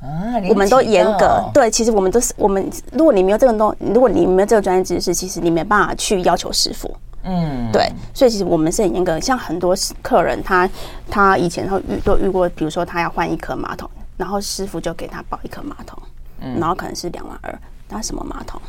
[0.00, 2.70] 啊，我们都严格对，其实我们都是我们。
[2.92, 6.94] 如果你没有这个东，如果你没有这个专业知识，其实你没办法去要求师傅。
[7.24, 9.18] 嗯，对，所以其实我们是很严格。
[9.18, 10.68] 像很多客人，他
[11.10, 15.98] 他以前都遇都遇过，比如说他要换一颗马桶，然后师傅就给他包一颗马桶，
[16.40, 18.60] 嗯，然后可能是两万二，那什么马桶？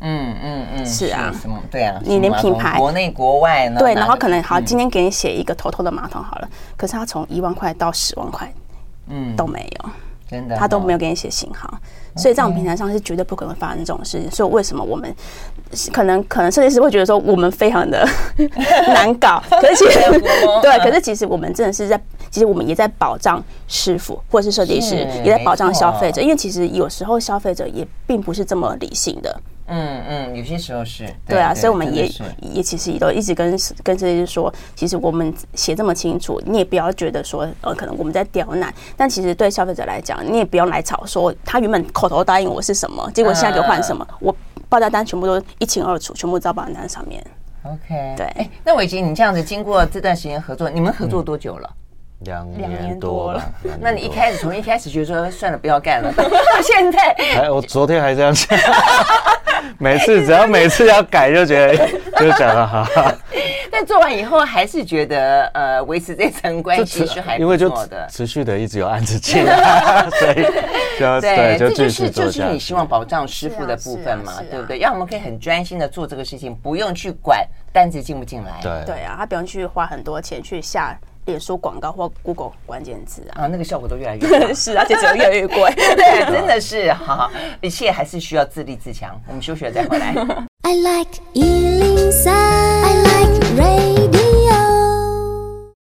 [0.00, 1.58] 嗯嗯嗯，是啊，什么？
[1.70, 3.78] 对啊，你连品牌国内国外呢？
[3.78, 8.52] 对，然后可能好，今天给你写一个头头的马桶好了，可是他从一万块到十万块，
[9.08, 9.90] 嗯，都没有。
[10.34, 11.72] 真的，他都没有给你写信号，
[12.16, 14.28] 所以这种平台上是绝对不可能发生这种事情。
[14.30, 15.14] 所以为什么我们
[15.92, 18.04] 可能可能设计师会觉得说我们非常的
[18.92, 20.00] 难搞，可是其实
[20.60, 29.40] 对，可是其实我们真的是在，其实我们也在保障师傅或者是设计师，也在保障消费者，因为其实有时候消费者也并不是这么理性的。
[29.66, 32.06] 嗯嗯，有些时候是对啊，所以我们也
[32.40, 33.50] 也其实也都一直跟
[33.82, 44.34] 跟设计师说，其实我们写这么清楚，你也不要觉得说呃，可能我们在刁难，但其实对消费者来讲，你也不用来吵说他原本口头答应我是什么，结果现在就换什么，我
[44.68, 47.24] 报价单全部都一清二楚，全部在报价单上面。
[47.62, 48.26] OK，对。
[48.26, 51.70] 哎，那伟杰，你这样子经过这段时间合作，你们合作多久了？
[52.20, 56.24] 两年多了，那你一开始从一开始觉得说算了不要干了，到
[56.62, 58.56] 现在，哎，我昨天还这样想，
[59.78, 61.76] 每次只要每次要改就觉得
[62.18, 63.14] 就讲了哈，
[63.70, 67.72] 但做完以后还是觉得呃维持这层关系是还不错的，因为就
[68.10, 70.42] 持续的一直有案子进来，所以
[70.98, 72.38] 就对，就继续做下去。
[72.38, 74.78] 就是你希望保障师傅的部分嘛，对不对？
[74.78, 78.60] 让我们可以很专心的做这个事情，不用去管单子进不进来。
[78.62, 80.96] 对对啊，他不用去花很多钱去下。
[81.26, 89.20] 脸书广告或 Google 关键字啊，啊，那个效果都越来越 好，是，而且只会越来越贵， 对，真的是，哈，一切还是需要自立自强。
[89.26, 90.14] 我们休息了再回来。
[90.62, 94.23] I like 103, I like radio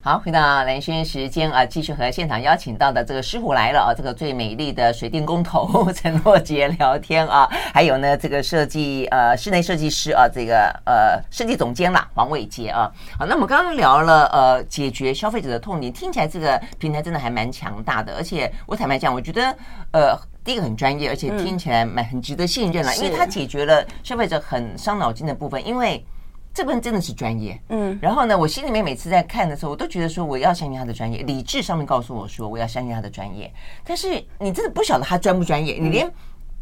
[0.06, 12.88] 好，回到蓝轩时间啊，继续和现场邀请到的这个师傅来了啊，这个最美丽的水电工头陈若杰聊天啊，还有呢这个设计呃室内设计师啊，这个呃设计总监啦黄伟杰啊。
[13.18, 19.58] 好，那我们刚刚聊了呃解决消费者的痛点，听起来这个平台真的还蛮强大的，而且我坦白讲，我觉得
[19.92, 26.06] 呃第一个很专业，而且听起来蛮很值得信任了，因为它解决了消费者很伤脑筋的部分，因为。
[26.56, 36.10] 这部分真的是专业，嗯，然后呢，我心里面每次在看的时候，我都觉得说我要相信他的专业，理智上面告诉我说我要相信他的专业，但是你真的不晓得他专不专业，你连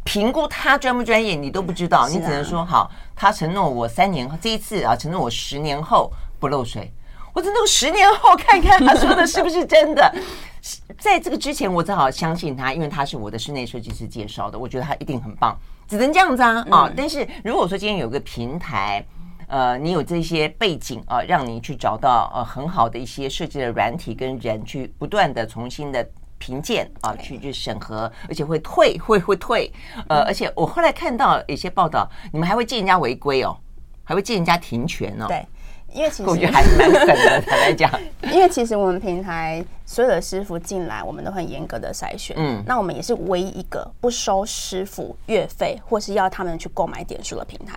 [0.02, 6.92] 评估他专不专业你都不知道，你只能说好，他承诺我三年后这一次啊，承诺我十年后不漏水，
[7.32, 10.12] 我只能十年后看看他说的是不是真的。
[10.98, 16.92] 在这个之前，我只好相信他，因为他是我的室内设计师介绍的，我觉得他一定很棒，只能这样子啊啊！
[16.96, 19.06] 但是如果说今天有个平台。
[19.54, 26.04] 呃，你有这些背景啊，让你去找到呃很好的一些设计的软体跟人，去不断的重新的
[26.38, 29.72] 评鉴啊，去去审核，而且会退， 会会退。
[30.08, 33.56] 呃，而且我后来看到有些报道，你们还会借人家违规哦，
[34.02, 35.26] 还会借人家停权哦。
[35.28, 35.46] 对，
[35.92, 37.88] 因为其实 我觉得还是蛮狠的， 坦白讲。
[38.32, 42.34] 因为其实我们平台所有的师傅进来，我们都很严格的筛选。
[42.40, 47.72] 嗯，那我们也是唯一一个不收师傅月费或是要他们去购买点数的平台。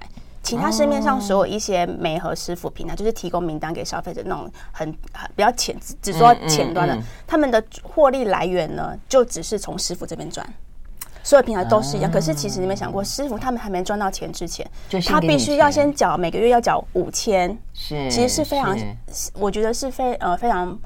[0.47, 10.47] 其他市面上所有一些媒和师傅平台，就是提供名单给消费者那种很很比较浅，只说前端的，他们的获利来源呢，就只是从师傅这边赚。
[11.21, 14.65] 所有平台都是一样，可是其实你没想过，师傅他们还没赚到钱之前，
[15.05, 18.73] 他必须要先缴每个月要缴五千，是其实是非常，
[19.33, 20.79] 我觉得是非呃非常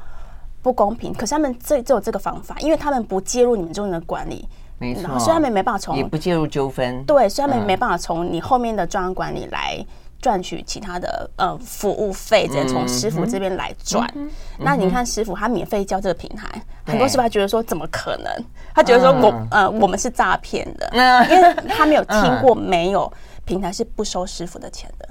[0.63, 1.13] 不公平。
[1.13, 4.49] 可是他们这只有这个方法，因为他们不介入你们中间的管理。
[4.81, 9.77] 没错，所以他们没办法从也不介入纠纷，对，所以他们没办法从你后面的专案管理来
[10.19, 14.11] 赚取其他的呃服务费，直接从师傅这边来赚。
[14.57, 16.47] 那你看师傅他免费教这个平台，
[16.83, 18.45] 很多师傅他觉得说怎么可能？
[18.73, 20.89] 他觉得说我呃我们是诈骗的，
[21.29, 23.11] 因为他没有 听过没有
[23.45, 25.07] 平台是不收师傅的钱的。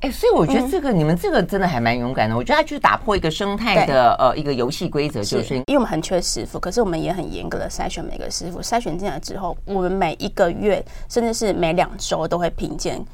[0.00, 2.36] 哎，所以我觉得这个、嗯、你们这个真的还蛮勇敢的。
[2.36, 8.62] 我觉得他去打破一个生态的呃一个游戏规则，就是因为我们很缺师傅，可是我们也很严格的筛选每个师傅。
[8.62, 13.04] 筛选进来之后，我们每一个月甚至是每两周都会评鉴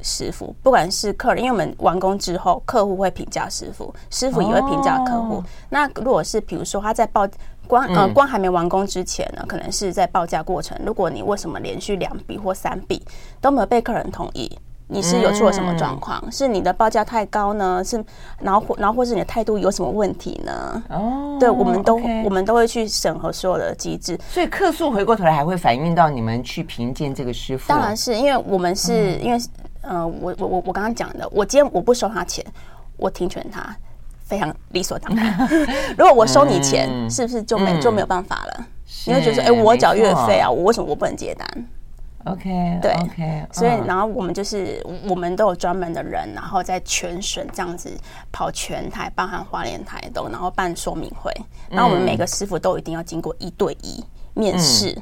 [0.00, 5.34] 师傅，不管是客人，因为我们完工之后，客户会评价师傅，师傅也会评价客户。
[5.34, 7.28] 哦、那如果是比如说他在报
[7.66, 13.02] 光呃光还没完工之前呢，可能是在报价过程，如果你为什么连续两笔或三笔
[13.38, 14.50] 都没有被客人同意？
[14.88, 16.22] 你是有出了什么状况？
[16.24, 17.82] 嗯、是你的报价太高呢？
[17.84, 18.02] 是
[18.40, 20.82] 然后或然后或是你的态度有什么问题呢？
[20.88, 24.18] 哦，对，我们都我们都会去审核所有的机制。
[24.30, 27.68] 所以客诉回过头来还会反映到你们去评鉴这个师傅？
[27.68, 29.40] 当然是因为我们是、嗯、因为
[29.82, 32.44] 呃，我我我我刚刚讲的，我今天我不收他钱，
[32.96, 33.74] 我停权他
[34.24, 35.36] 非常理所当然。
[35.98, 38.66] 如果我收你钱，嗯、是不是就没、嗯、就没有办法了？
[38.86, 41.66] 是你会觉得说，哎、欸，我缴月费啊，我为什么我不能接单
[42.26, 47.90] ？OK，对，OK，所以然后我们就是我们都有专门的人，然后在全省这样子
[48.30, 51.32] 跑全台，包含花莲台都，然后办说明会。
[51.70, 54.96] 然后我们每个师傅都一定要经过一对一面试，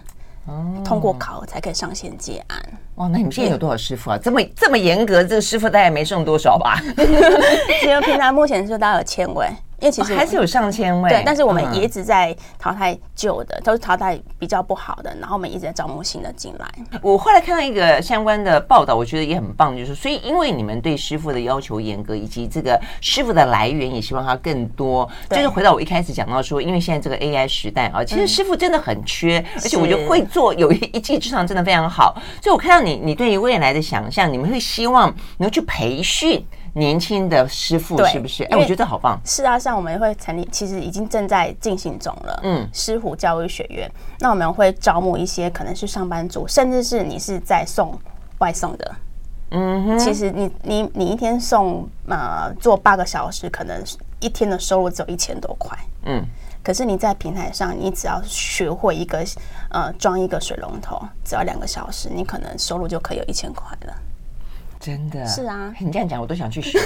[0.84, 2.62] 通过考核才可以上线接案。
[2.96, 4.18] 哇，那你们现在有多少师傅啊？
[4.22, 6.80] 这么这么严格，这个师傅大概没剩多少吧？
[7.82, 9.48] 因为平台目前是大概有千位。
[9.84, 16.66] 因为其实、哦、还是有上千位，对，但是我们也一直在淘汰旧的，嗯、都是淘汰比较不好的，然后我们一直在招募新的进来。
[17.02, 36.42] 我后来看到一个相关的报道，我觉得也很棒，就是所以因为你们对师傅的要求严格，以及这个师傅的来源也希望他更多，就是回到我一开始讲到说，因为现在这个 AI 时代啊，其实师傅真的很缺，嗯、而且我觉得会做有一一技之长真的非常好，所以我看到你你对于未来的想象，你们会希望能够去培训。
[36.74, 38.42] 年轻的师傅是不是？
[38.44, 39.18] 哎，我觉得好棒。
[39.24, 42.40] 是啊，像我们会成立，其实已经正在进行中了。
[42.42, 47.96] 嗯，师傅教育学院，那我们会招募一些可能是上班族，甚至是你是在送
[48.38, 48.94] 外送的。
[49.50, 53.80] 嗯哼，其实你你你一天送呃做八个小时，可能
[54.18, 55.78] 一天的收入只有一千多块。
[56.06, 56.24] 嗯，
[56.60, 59.24] 可是你在平台上，你只要学会一个
[59.70, 63.94] 呃装一个水龙头，只要两个小时，你可能收入就可以有一千块了。
[64.84, 66.78] 真的是啊，你这样讲我都想去学。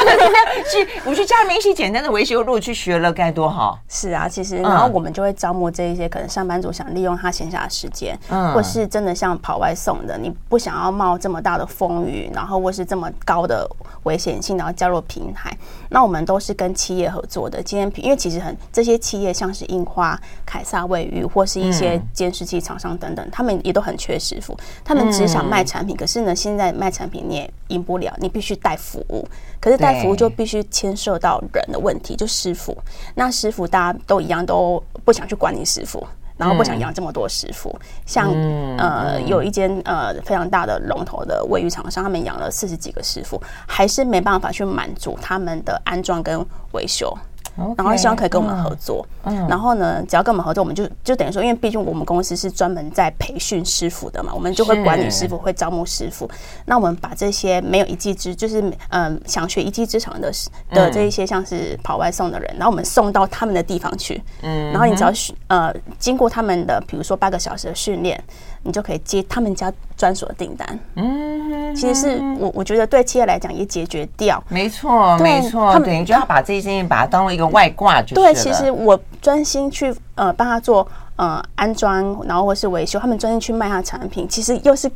[0.72, 3.78] 去，我去家里面一些简单的维修，如果去学了该多好。
[3.86, 13.68] 是啊，其实然后我们就会招募这一些可能上班族想利用他闲暇的时间，嗯，或是真的像跑外送的，你不想要冒这么大的风雨，然后或是这么高的
[14.04, 15.54] 危险性，然后加入平台，
[15.90, 17.62] 那我们都是跟企业合作的。
[17.62, 27.33] 今天因为其实很这些企业像是印花、凯撒卫浴或是一些监视器厂商等等，他们也都很缺师傅，他们只想卖产品，可是呢，现在卖产品。
[27.34, 29.28] 也赢不了，你必须带服务，
[29.60, 32.76] 可是带服务就必须牵涉到人的问题，就师傅。
[33.14, 36.06] 那师傅大家都一样，都不想去管你师傅，
[36.36, 37.74] 然后不想养这么多师傅。
[38.06, 38.30] 像
[38.78, 47.12] 呃，有一间呃非常大的龙头的卫浴厂商，他们养了四十几个师傅，还是没办法去满足他们的安装跟维修。
[47.56, 56.28] Okay, 然后希望可以跟我们合作，嗯，然后呢，只要跟我们合作，我们就就等于说，因为毕竟我们公司是专门在培训师傅的嘛，我们就会管理师傅，会招募师傅。
[56.66, 60.32] 那我们把这些没有一技之，就是嗯、呃，想学一技之长的
[60.70, 65.12] 的这一些，像是跑外送的人，然后我们送到他们的地方去，嗯，然后你只要
[65.46, 68.20] 呃经过他们的，比如说八个小时的训练。
[68.66, 70.78] 你就可以接他们家专属的订单。
[70.96, 74.42] 嗯，其实是我我觉得对企业来讲也解决掉。
[74.48, 78.32] 没错，没错，他们等于就要把这些事情把它当做一个外挂就对。
[78.32, 80.86] 对，其实我专心去呃帮他做
[81.16, 84.90] 呃安装，然后或是维修，他们专心去卖他的产品，其实又是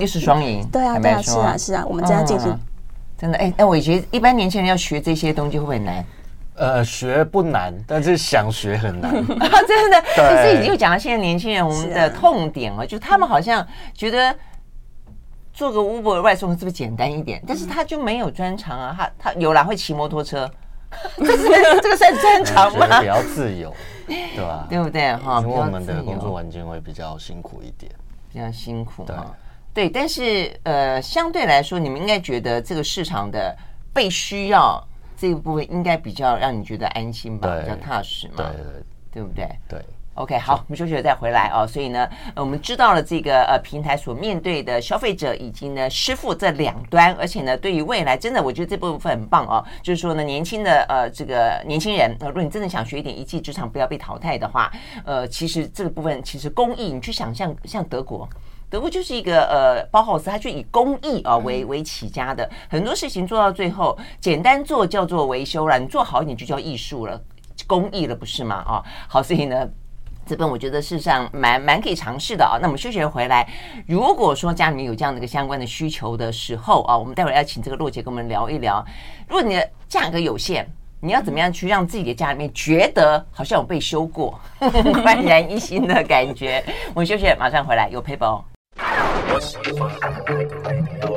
[0.00, 0.66] 又是双赢。
[0.72, 2.56] 对啊，对啊，是啊，是啊，我们这样进行。
[3.18, 6.04] 真的，哎哎，我觉得一般年轻人要学这些东西会不会难？
[6.60, 9.10] 呃，学不难，但是想学很难。
[9.66, 14.36] 真的，可是已经讲到现在年轻人我们的痛点了，就他们好像觉得
[15.54, 17.42] 做个 Uber 外送是不是简单一点？
[17.48, 20.50] 但是他就没有专长啊，他他有啦，会骑摩托车，
[21.16, 21.48] 这是
[21.80, 23.00] 这个算专长吗？
[23.00, 23.74] 比较自由，
[24.06, 24.66] 对吧？
[24.68, 25.16] 对不对？
[25.16, 27.90] 哈，因为我们的工作环境会比较辛苦一点，
[28.30, 29.34] 比较辛苦哈。
[29.72, 33.56] 对，但是呃，相对来说，你们应该觉得这个市场的
[33.94, 34.86] 被需要。
[35.20, 38.64] 这一部分应该比较让你觉得安心吧，比较踏实嘛，对对，
[39.12, 39.48] 对不对？
[39.68, 41.66] 对，OK，好，我们休息了再回来哦。
[41.66, 49.62] 所以呢，我们知道了这个呃平台所面对的消费者以及呢师傅这两端，而且呢，对于未来真的，我觉得这部分很棒哦。
[49.82, 54.72] 就是说呢，年轻的呃这个年轻人，呃，如果你真的想学一点一技之长，不要被淘汰的话，
[55.04, 58.26] 呃，其实这个部分其实公益，你去想象像德国。
[58.70, 67.20] 德国就是一个呃包豪斯，它就以公益啊为为起家的，很多事情做到最后，简单做叫做维修了，你做好一点就叫艺术了，
[67.66, 68.54] 公益了，不是吗？
[68.66, 69.68] 啊，好，所以呢，
[70.24, 72.58] 这本我觉得事实上蛮蛮可以尝试的啊。
[72.60, 73.48] 那我们休息回来，
[73.88, 78.84] 如果说家里面有这样的一个相关的需求的时候啊，我们待会儿要请这个洛姐跟我们聊一聊，
[79.26, 80.64] 如果你的价格有限，
[81.00, 84.38] 你要怎么样去让自己的家里面觉得好像有被修过，
[85.02, 86.62] 焕然一新的感觉？
[86.94, 88.00] 我们休息，马上回来，有
[89.30, 89.90] What's the fun?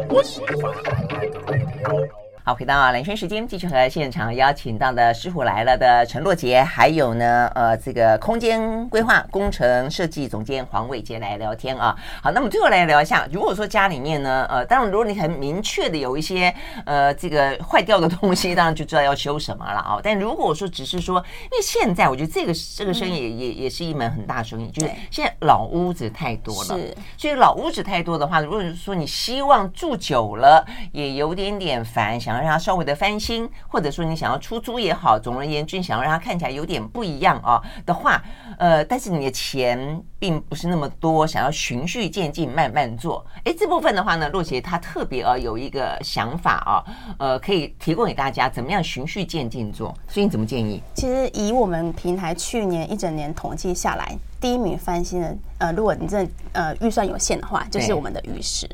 [0.07, 0.57] What's the?
[0.57, 2.22] What's the fun?
[2.45, 11.95] 好，回到蓝轩时间，继续和现场邀请到的师傅来了的陈洛杰，还有呢，呃，这个空间规划工程设计总监黄伟杰来聊天啊。
[12.21, 16.53] 好，那么最后来聊一下，如果说家里面呢，呃，当然如果你很明确的有一些
[16.85, 19.97] 呃这个坏掉的东西，当然就知道要修什么了啊。
[20.03, 32.32] 但如果说只是说，因为现在我觉得这个这个生意也也也是一门很大生意，就是现在老屋子太多了，是，所以老屋子太多的话，如果说你希望住久了也有点点烦，想。
[32.41, 38.21] 让它稍微的翻新，或者说你想要出租也好，总而言之，想要让它看起来有点不一样啊的话，
[38.57, 43.25] 呃，但是你的钱并不是那么多，想要循序渐进，慢慢做。
[43.43, 46.83] 哎，这部分的话呢，洛杰他特别呃有一个想法啊，
[47.17, 49.93] 呃，可以提供给大家，怎么样循序渐进做？
[50.07, 50.81] 所以你怎么建议？
[50.95, 58.69] 其实以我们平台去年一整年统计下来，第一名翻新的，呃，如果你真的呃预算有限的话，就是我们的浴室。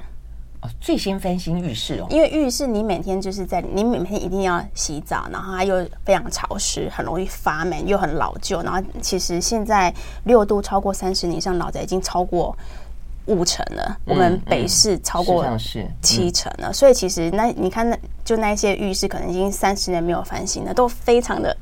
[0.62, 8.62] 哦，最先翻新浴室哦，因为浴室你每天就是在你每天一定要洗澡，然后它又非常潮湿，很容易发霉，又很老旧。
[8.62, 9.94] 然后其实现在
[10.26, 12.54] 六度超过三十年以上老宅已经超过
[13.28, 15.46] 五成了，嗯、我们北市超过
[16.02, 16.72] 七成了。
[16.72, 21.56] 嗯、所以其实那你看那就那些浴室可能已经三十年没有翻新了，都非常的。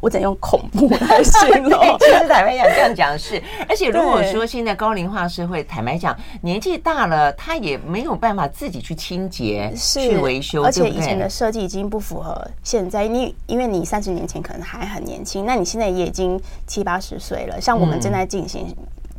[0.00, 1.80] 我只能用恐怖来形容。
[2.00, 13.06] 其实坦白讲，这样讲是，而且如果说现在高龄化社会，坦白讲，年纪大了，他也没有办法自己去清洁、去维修，而且以前的设计已经不符合现在。
[13.10, 17.60] 你因为你三十年前可能还很年轻，那你现在也已经七八十岁了。
[17.60, 18.72] 像我们正在进行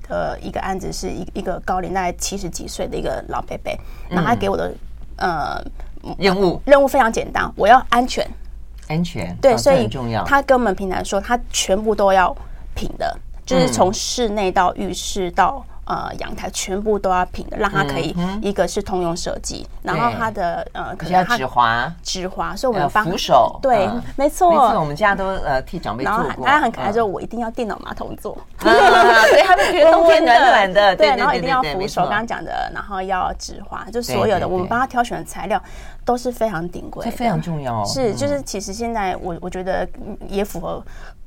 [0.07, 3.71] 的一个案子，是一一个高龄大概七十几岁的一个老伯伯，
[4.09, 4.73] 那他给我的
[5.17, 5.61] 呃
[6.17, 8.25] 任务任务非常简单，我要安全。
[8.91, 9.87] 安全对，所以
[10.25, 12.35] 他跟我们平台说，他全部都要
[12.75, 35.61] 平的，就是从室内到浴室到呃阳台，全部都要平的，让它可以一个是通用设计，然后它的呃可能它止滑，止滑，所以我们帮扶手，对，没错，没错，我们家都呃替长辈做过，大家很可爱，说我一定要电脑马桶座，对，他们觉得 冬天暖暖的，对，然后一定要扶手，刚刚讲的，然后要止滑，就所有的我们帮他挑选的材料。
[36.03, 37.85] 都是非常顶贵，这非常重要。
[37.85, 39.87] 是，就是其实现在我我觉得
[40.27, 40.83] 也符合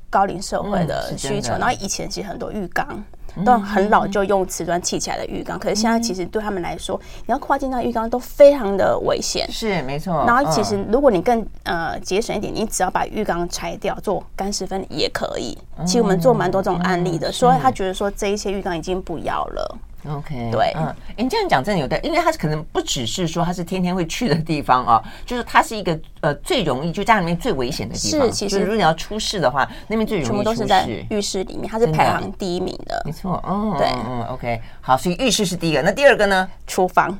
[0.09, 1.17] 高龄社会的。
[1.17, 1.53] 需求。
[1.53, 3.01] 然后以前其实很多浴缸
[3.43, 9.45] 都很老，就用瓷砖砌起来的浴缸，可是现在其实对他们来说，你要跨进那浴缸都非常的危险。
[9.51, 10.23] 是没错。
[10.25, 15.57] 然后其实如果你更呃节省一点，你只要把浴缸拆掉做干湿分离也可以。
[15.85, 19.77] 其实我们做蛮多这种案例的，所以他觉得说这一些浴缸已经不要了。
[20.07, 28.27] OK，对，嗯，你这样讲真的有的，因为它是可能不只是说它是天天会去的地方啊，就是它是一个呃最容易就家里面最危险的地方。
[28.27, 30.43] 是，其实如果你要出事的话，那边最容易出事。
[30.43, 33.01] 全部都是在浴室里面，它是排行第一名的。
[33.05, 36.47] 没错，哦，对，嗯，OK，好，所以浴室是第一个，那第二个呢？
[36.67, 37.17] 厨房。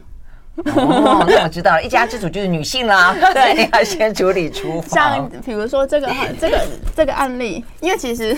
[0.57, 4.89] 哦，那我知道了，一家之主就是女性啦， 对， 要先处理厨房。
[4.89, 6.07] 像比如说这个
[6.39, 8.38] 这个这个案例，因为其实。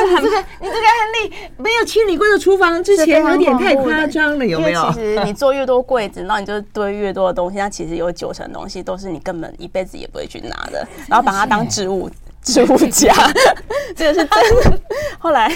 [0.00, 4.90] 这个你这个案例没有清理过的厨房之前有点太夸张了，有没有？
[4.92, 12.10] 其实 你做越多柜子，那你就堆越多的东西，那其实有九成东西都是你根本一辈子也不会去拿的，然后把它当置物。
[12.44, 13.12] 置物架，
[13.96, 14.80] 这个是真的。
[15.18, 15.50] 后来，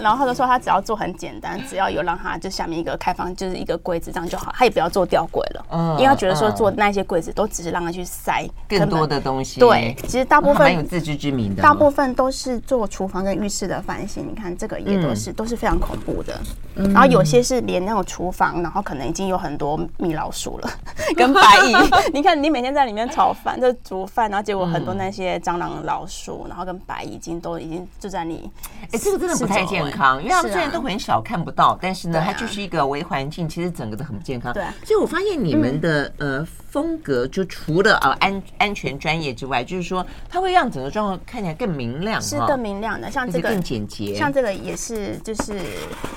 [0.00, 5.66] 然后他就说他只要做很简单，只要有让他就下面一个开放，就是一个柜子这样就好，他也不要做吊柜了。
[5.70, 9.58] 嗯，因为他觉得说做那些柜子都只是让他去塞更多的东西。
[9.58, 14.24] 对，其实大部分蛮有自知之明的，大部分都是做厨房跟浴室的翻新。
[14.30, 16.38] 你看这个也都是都是非常恐怖的。
[16.76, 20.70] 然后有些是连那种厨房，然后可能已经有很多米老鼠了，
[21.16, 21.74] 跟白蚁。
[22.14, 26.03] 你看你每天在里面炒饭就煮饭，然后结果很多那些蟑螂老。
[26.06, 28.50] 树，然后跟白已经都已经就在你，
[28.92, 34.52] 哎，这个真的不太健康，因为他们虽然都很小看不到，但是呢，它就是一个微环境，其实整个都很不健康。
[34.52, 45.60] 对，所以我发现你们的呃风格，就除了啊安安全专业之外，就是说它会让整个状况看起来更明亮，是更明亮的，像这个更简洁，像这个也是就是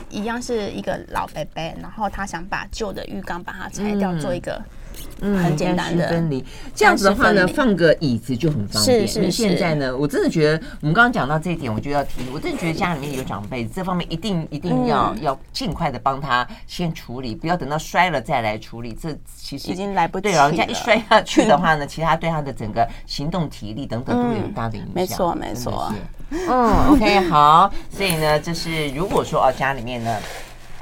[0.09, 4.61] 一样是一个老伯伯，然后他想把旧的浴缸把它拆掉，做一个。
[5.21, 6.43] 嗯，很简单的分离，
[6.75, 9.07] 这样子的话呢，放个椅子就很方便。
[9.07, 9.31] 是是是。
[9.31, 18.93] 现在呢，我真的觉得，我们刚刚讲到这一点，我就要提，我真的觉得家里面有长辈，这方面一定一定要要尽快的帮他先处理，不要等到摔了再来处理。
[18.93, 20.33] 这其实已经来不及了。
[20.33, 24.93] 对，老人家一摔下去的话呢， 其他对他的整个行动体力等等都会有很大的影响。
[24.93, 25.93] 没错，没错。
[26.29, 27.71] 嗯，OK，好。
[27.89, 30.15] 所以呢，就是如果说啊，家里面呢。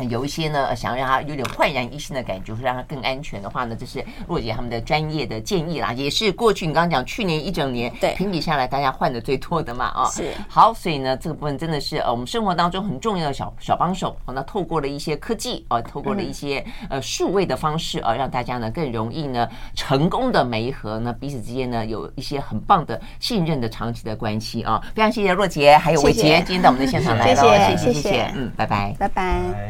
[0.04, 10.12] 有一些呢，想要让他有点焕然一新的感觉，会让他更安全的话呢，这是若姐他们的专业的建议啦，也是过去你刚刚讲去年一整年对评比下来大家换的最多的嘛啊、哦。
[10.12, 14.34] 是好，所以呢这个部分真的是呃我们生活当中很重要的小小帮手哦。
[14.34, 24.84] 那透过了一些科技啊、哦，透过了一些呃数位的方式啊、哦，让大家呢更容易呢成功的媒合呢彼此之间呢有一些很棒的信任的长期的关系啊、哦。
[24.94, 29.66] 非常谢谢若姐还有伟杰今天到我们的现场来了，谢谢谢谢，谢谢嗯，拜拜拜拜。